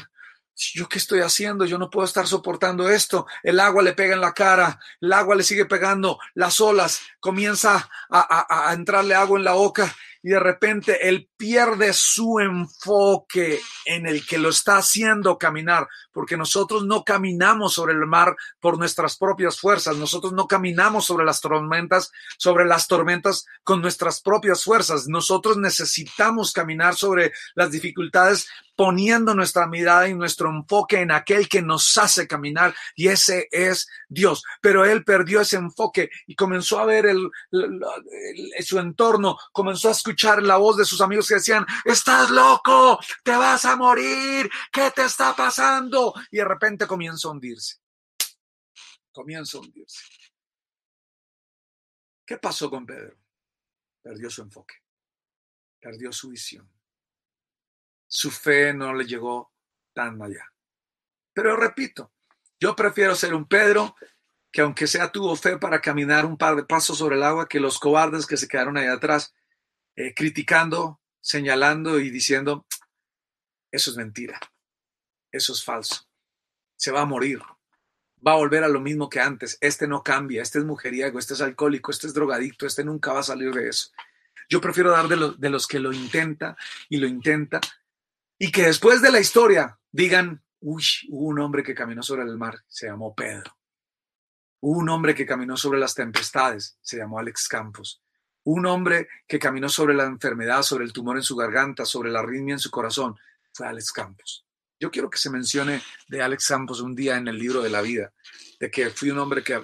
[0.74, 1.66] ¿Yo qué estoy haciendo?
[1.66, 3.26] Yo no puedo estar soportando esto.
[3.44, 7.90] El agua le pega en la cara, el agua le sigue pegando, las olas, comienza
[8.10, 13.62] a, a, a entrarle agua en la boca y de repente él pierde su enfoque
[13.86, 18.78] en el que lo está haciendo caminar, porque nosotros no caminamos sobre el mar por
[18.78, 24.64] nuestras propias fuerzas, nosotros no caminamos sobre las tormentas, sobre las tormentas con nuestras propias
[24.64, 28.48] fuerzas, nosotros necesitamos caminar sobre las dificultades
[28.80, 33.90] poniendo nuestra mirada y nuestro enfoque en aquel que nos hace caminar y ese es
[34.08, 34.42] Dios.
[34.62, 37.30] Pero él perdió ese enfoque y comenzó a ver el,
[38.62, 43.32] su entorno, comenzó a escuchar la voz de sus amigos que decían, estás loco, te
[43.32, 46.14] vas a morir, ¿qué te está pasando?
[46.32, 47.82] Y de repente comienza a hundirse.
[49.12, 50.06] Comienza a hundirse.
[52.26, 53.18] ¿Qué pasó con Pedro?
[54.02, 54.76] Perdió su enfoque,
[55.82, 56.79] perdió su visión
[58.10, 59.54] su fe no le llegó
[59.94, 60.52] tan allá.
[61.34, 62.12] Pero repito,
[62.60, 63.96] yo prefiero ser un Pedro
[64.52, 67.60] que aunque sea tuvo fe para caminar un par de pasos sobre el agua, que
[67.60, 69.34] los cobardes que se quedaron ahí atrás,
[69.96, 72.66] eh, criticando, señalando y diciendo,
[73.72, 74.40] eso es mentira,
[75.32, 76.10] eso es falso,
[76.76, 77.40] se va a morir,
[78.26, 81.36] va a volver a lo mismo que antes, este no cambia, este es mujeriego, este
[81.36, 83.92] es alcohólico, este es drogadicto, este nunca va a salir de eso.
[84.50, 86.58] Yo prefiero dar de los que lo intenta
[86.90, 87.62] y lo intenta
[88.40, 92.38] y que después de la historia digan, uy, hubo un hombre que caminó sobre el
[92.38, 93.56] mar, se llamó Pedro.
[94.62, 98.02] Hubo un hombre que caminó sobre las tempestades, se llamó Alex Campos.
[98.46, 102.20] Un hombre que caminó sobre la enfermedad, sobre el tumor en su garganta, sobre la
[102.20, 103.16] arritmia en su corazón,
[103.54, 104.46] fue Alex Campos.
[104.80, 107.82] Yo quiero que se mencione de Alex Campos un día en el libro de la
[107.82, 108.14] vida,
[108.60, 109.62] de que fui un hombre que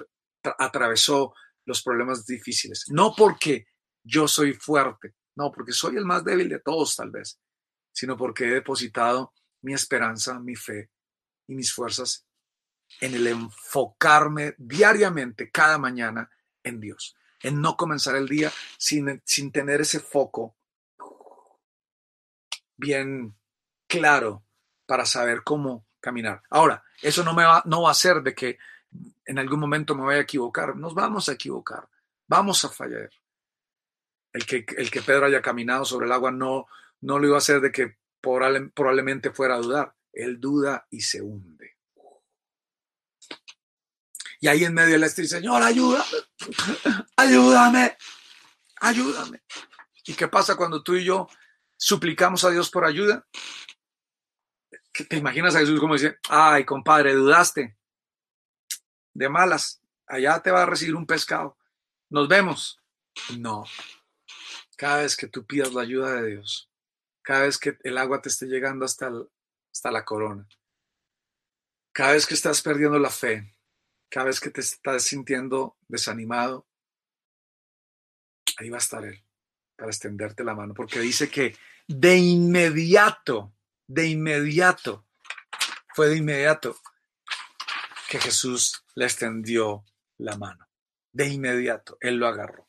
[0.60, 1.34] atravesó
[1.66, 2.86] los problemas difíciles.
[2.90, 3.68] No porque
[4.04, 7.40] yo soy fuerte, no porque soy el más débil de todos tal vez,
[7.96, 10.92] sino porque he depositado mi esperanza, mi fe
[11.48, 12.26] y mis fuerzas
[13.00, 16.30] en el enfocarme diariamente, cada mañana,
[16.62, 20.58] en Dios, en no comenzar el día sin, sin tener ese foco
[22.76, 23.34] bien
[23.88, 24.44] claro
[24.86, 26.44] para saber cómo caminar.
[26.50, 28.58] Ahora, eso no, me va, no va a ser de que
[29.26, 30.76] en algún momento me vaya a equivocar.
[30.76, 31.88] Nos vamos a equivocar,
[32.28, 33.10] vamos a fallar.
[34.34, 36.68] El que, el que Pedro haya caminado sobre el agua no,
[37.06, 39.96] no lo iba a hacer de que probablemente fuera a dudar.
[40.12, 41.78] Él duda y se hunde.
[44.40, 46.06] Y ahí en medio del estrés, Señor, ayúdame,
[47.16, 47.98] ayúdame,
[48.78, 49.44] ayúdame.
[50.06, 51.28] ¿Y qué pasa cuando tú y yo
[51.78, 53.28] suplicamos a Dios por ayuda?
[55.08, 57.78] ¿Te imaginas a Jesús como dice, ay, compadre, dudaste?
[59.14, 61.56] De malas, allá te va a recibir un pescado.
[62.10, 62.80] Nos vemos.
[63.38, 63.64] No.
[64.76, 66.70] Cada vez que tú pidas la ayuda de Dios,
[67.26, 69.10] cada vez que el agua te esté llegando hasta,
[69.92, 70.48] la corona,
[71.92, 73.52] cada vez que estás perdiendo la fe,
[74.10, 76.68] cada vez que te estás sintiendo desanimado,
[78.58, 79.26] ahí va a estar Él
[79.76, 81.58] para extenderte la mano, porque dice que
[81.88, 83.56] de inmediato,
[83.88, 85.08] de inmediato,
[85.96, 86.80] fue de inmediato
[88.08, 89.84] que Jesús le extendió
[90.20, 90.70] la mano.
[91.12, 92.68] De inmediato, Él lo agarró.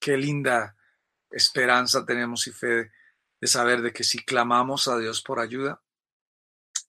[0.00, 0.76] Qué linda
[1.30, 2.90] esperanza tenemos y fe
[3.40, 5.82] de saber de que si clamamos a Dios por ayuda,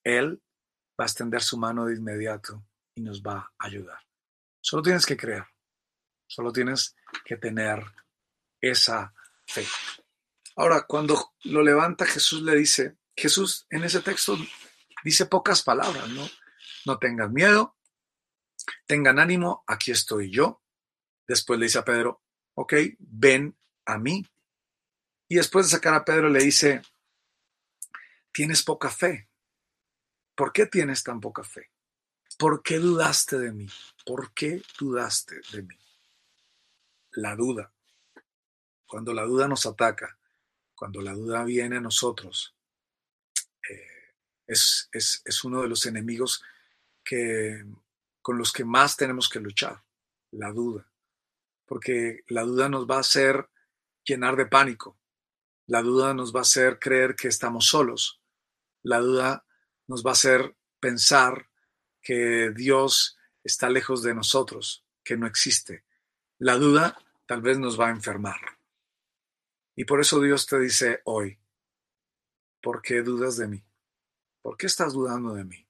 [0.04, 0.42] Él
[1.00, 2.64] va a extender su mano de inmediato
[2.96, 4.00] y nos va a ayudar.
[4.62, 5.46] Solo tienes que creer,
[6.28, 6.96] solo tienes
[7.26, 7.84] que tener
[8.62, 9.14] esa
[9.46, 9.66] fe.
[10.56, 14.38] Ahora, cuando lo levanta Jesús le dice, Jesús en ese texto
[15.04, 16.28] dice pocas palabras, ¿no?
[16.86, 17.78] No tengan miedo,
[18.86, 20.62] tengan ánimo, aquí estoy yo.
[21.28, 22.24] Después le dice a Pedro,
[22.56, 24.26] ok, ven a mí.
[25.28, 26.82] Y después de sacar a Pedro le dice,
[28.32, 29.30] tienes poca fe.
[30.36, 31.72] ¿Por qué tienes tan poca fe?
[32.38, 33.68] ¿Por qué dudaste de mí?
[34.06, 35.76] ¿Por qué dudaste de mí?
[37.12, 37.74] La duda.
[38.86, 40.18] Cuando la duda nos ataca,
[40.76, 42.56] cuando la duda viene a nosotros,
[43.70, 44.14] eh,
[44.46, 46.44] es, es, uno de los enemigos
[47.04, 47.66] que,
[48.22, 49.84] con los que más tenemos que luchar,
[50.32, 50.88] la duda.
[51.66, 53.50] Porque la duda nos va a hacer
[54.04, 54.98] llenar de pánico.
[55.68, 58.22] La duda nos va a hacer creer que estamos solos.
[58.84, 59.46] La duda
[59.88, 61.50] nos va a hacer pensar
[62.02, 65.84] que Dios está lejos de nosotros, que no existe.
[66.40, 68.40] La duda tal vez nos va a enfermar.
[69.76, 71.38] Y por eso Dios te dice hoy,
[72.62, 73.64] ¿por qué dudas de mí?
[74.42, 75.68] ¿Por qué estás dudando de mí?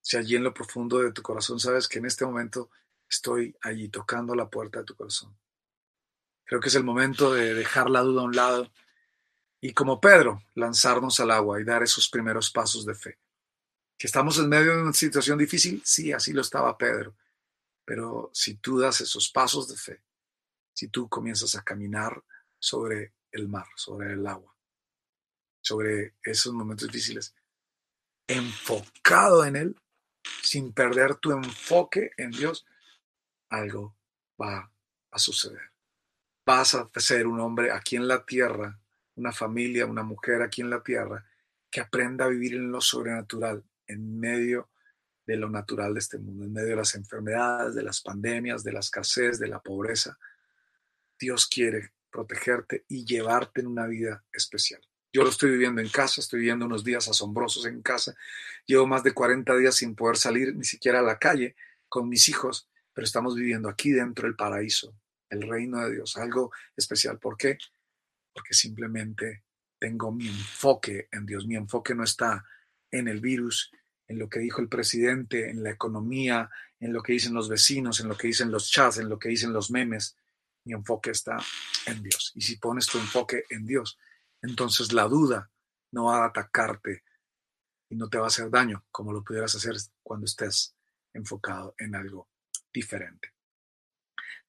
[0.00, 2.70] Si allí en lo profundo de tu corazón sabes que en este momento
[3.08, 5.36] estoy allí tocando la puerta de tu corazón.
[6.44, 8.72] Creo que es el momento de dejar la duda a un lado
[9.60, 13.18] y como Pedro, lanzarnos al agua y dar esos primeros pasos de fe.
[13.98, 15.82] ¿Que estamos en medio de una situación difícil?
[15.84, 17.14] Sí, así lo estaba Pedro.
[17.84, 20.02] Pero si tú das esos pasos de fe,
[20.72, 22.22] si tú comienzas a caminar
[22.58, 24.54] sobre el mar, sobre el agua,
[25.60, 27.34] sobre esos momentos difíciles,
[28.26, 29.76] enfocado en Él,
[30.42, 32.64] sin perder tu enfoque en Dios,
[33.50, 33.94] algo
[34.40, 34.72] va
[35.10, 35.72] a suceder.
[36.46, 38.80] Vas a ser un hombre aquí en la tierra,
[39.20, 41.24] una familia, una mujer aquí en la tierra,
[41.70, 44.70] que aprenda a vivir en lo sobrenatural, en medio
[45.26, 48.72] de lo natural de este mundo, en medio de las enfermedades, de las pandemias, de
[48.72, 50.18] la escasez, de la pobreza.
[51.18, 54.80] Dios quiere protegerte y llevarte en una vida especial.
[55.12, 58.14] Yo lo estoy viviendo en casa, estoy viviendo unos días asombrosos en casa.
[58.66, 61.56] Llevo más de 40 días sin poder salir ni siquiera a la calle
[61.88, 64.94] con mis hijos, pero estamos viviendo aquí dentro del paraíso,
[65.28, 67.18] el reino de Dios, algo especial.
[67.18, 67.58] ¿Por qué?
[68.32, 69.44] Porque simplemente
[69.78, 71.46] tengo mi enfoque en Dios.
[71.46, 72.44] Mi enfoque no está
[72.90, 73.72] en el virus,
[74.06, 78.00] en lo que dijo el presidente, en la economía, en lo que dicen los vecinos,
[78.00, 80.16] en lo que dicen los chats, en lo que dicen los memes.
[80.64, 81.38] Mi enfoque está
[81.86, 82.32] en Dios.
[82.34, 83.98] Y si pones tu enfoque en Dios,
[84.42, 85.50] entonces la duda
[85.92, 87.04] no va a atacarte
[87.88, 90.74] y no te va a hacer daño como lo pudieras hacer cuando estés
[91.12, 92.28] enfocado en algo
[92.72, 93.34] diferente.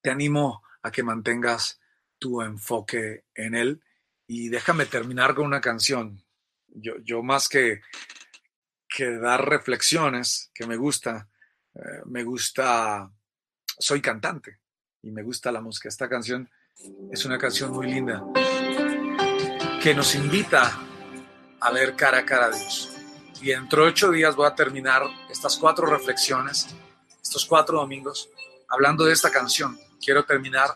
[0.00, 1.80] Te animo a que mantengas
[2.22, 3.82] tu enfoque en Él
[4.28, 6.22] y déjame terminar con una canción.
[6.68, 7.80] Yo, yo más que
[8.88, 11.28] que dar reflexiones que me gusta.
[11.74, 13.10] Eh, me gusta,
[13.66, 14.60] soy cantante
[15.02, 15.88] y me gusta la música.
[15.88, 16.48] Esta canción
[17.10, 18.24] Es una canción muy linda
[19.82, 20.78] que nos invita
[21.60, 22.90] a ver cara a cara a Dios.
[23.40, 26.68] Y dentro de ocho días voy a terminar estas cuatro reflexiones,
[27.20, 28.30] estos cuatro domingos,
[28.68, 29.76] hablando de esta canción.
[30.00, 30.70] Quiero terminar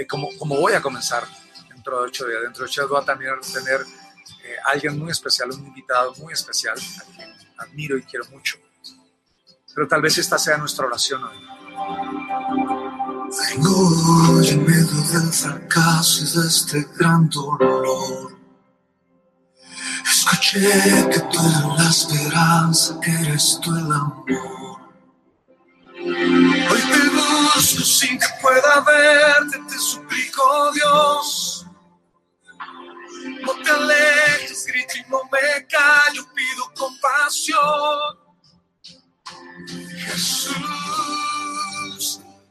[0.00, 1.24] de cómo, cómo voy a comenzar
[1.68, 2.40] dentro de ocho días.
[2.42, 6.32] Dentro de ocho días voy a tener, tener eh, alguien muy especial, un invitado muy
[6.32, 8.56] especial, a quien admiro y quiero mucho.
[9.74, 11.36] Pero tal vez esta sea nuestra oración hoy.
[13.50, 18.38] Vengo hoy en medio del fracaso y de este gran dolor.
[20.02, 20.60] Escuché
[21.10, 24.80] que tú eres la esperanza, que eres tú el amor.
[26.02, 26.99] Hoy te
[27.84, 31.66] sin que pueda verte, te suplico Dios.
[33.42, 38.18] No te alejes, grito y no me callo, pido compasión.
[40.06, 40.60] Jesús,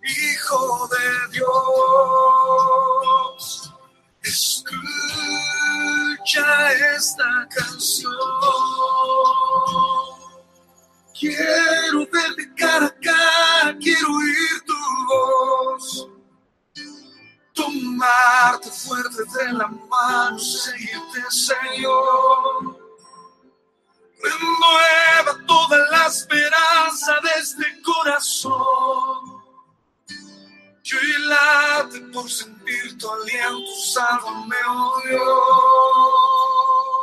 [0.01, 1.49] Hijo de Dios,
[4.23, 4.77] escucha
[6.95, 8.11] esta canción.
[11.20, 14.74] Quiero verte cara a cara, quiero oír tu
[15.09, 16.07] voz.
[17.53, 22.80] Tomarte fuerte de la mano, seguirte, Señor.
[24.24, 29.43] Renueva toda la esperanza de este corazón.
[30.84, 36.98] Yo late por sentir tu aliento, sálvame, oh Dios.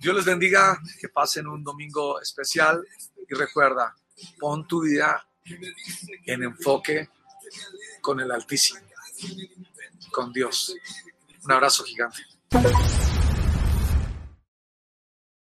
[0.00, 2.84] Dios les bendiga, que pasen un domingo especial
[3.28, 3.94] y recuerda,
[4.38, 5.26] pon tu vida
[6.26, 7.08] en enfoque
[8.00, 8.80] con el Altísimo,
[10.10, 10.74] con Dios.
[11.44, 12.22] Un abrazo gigante.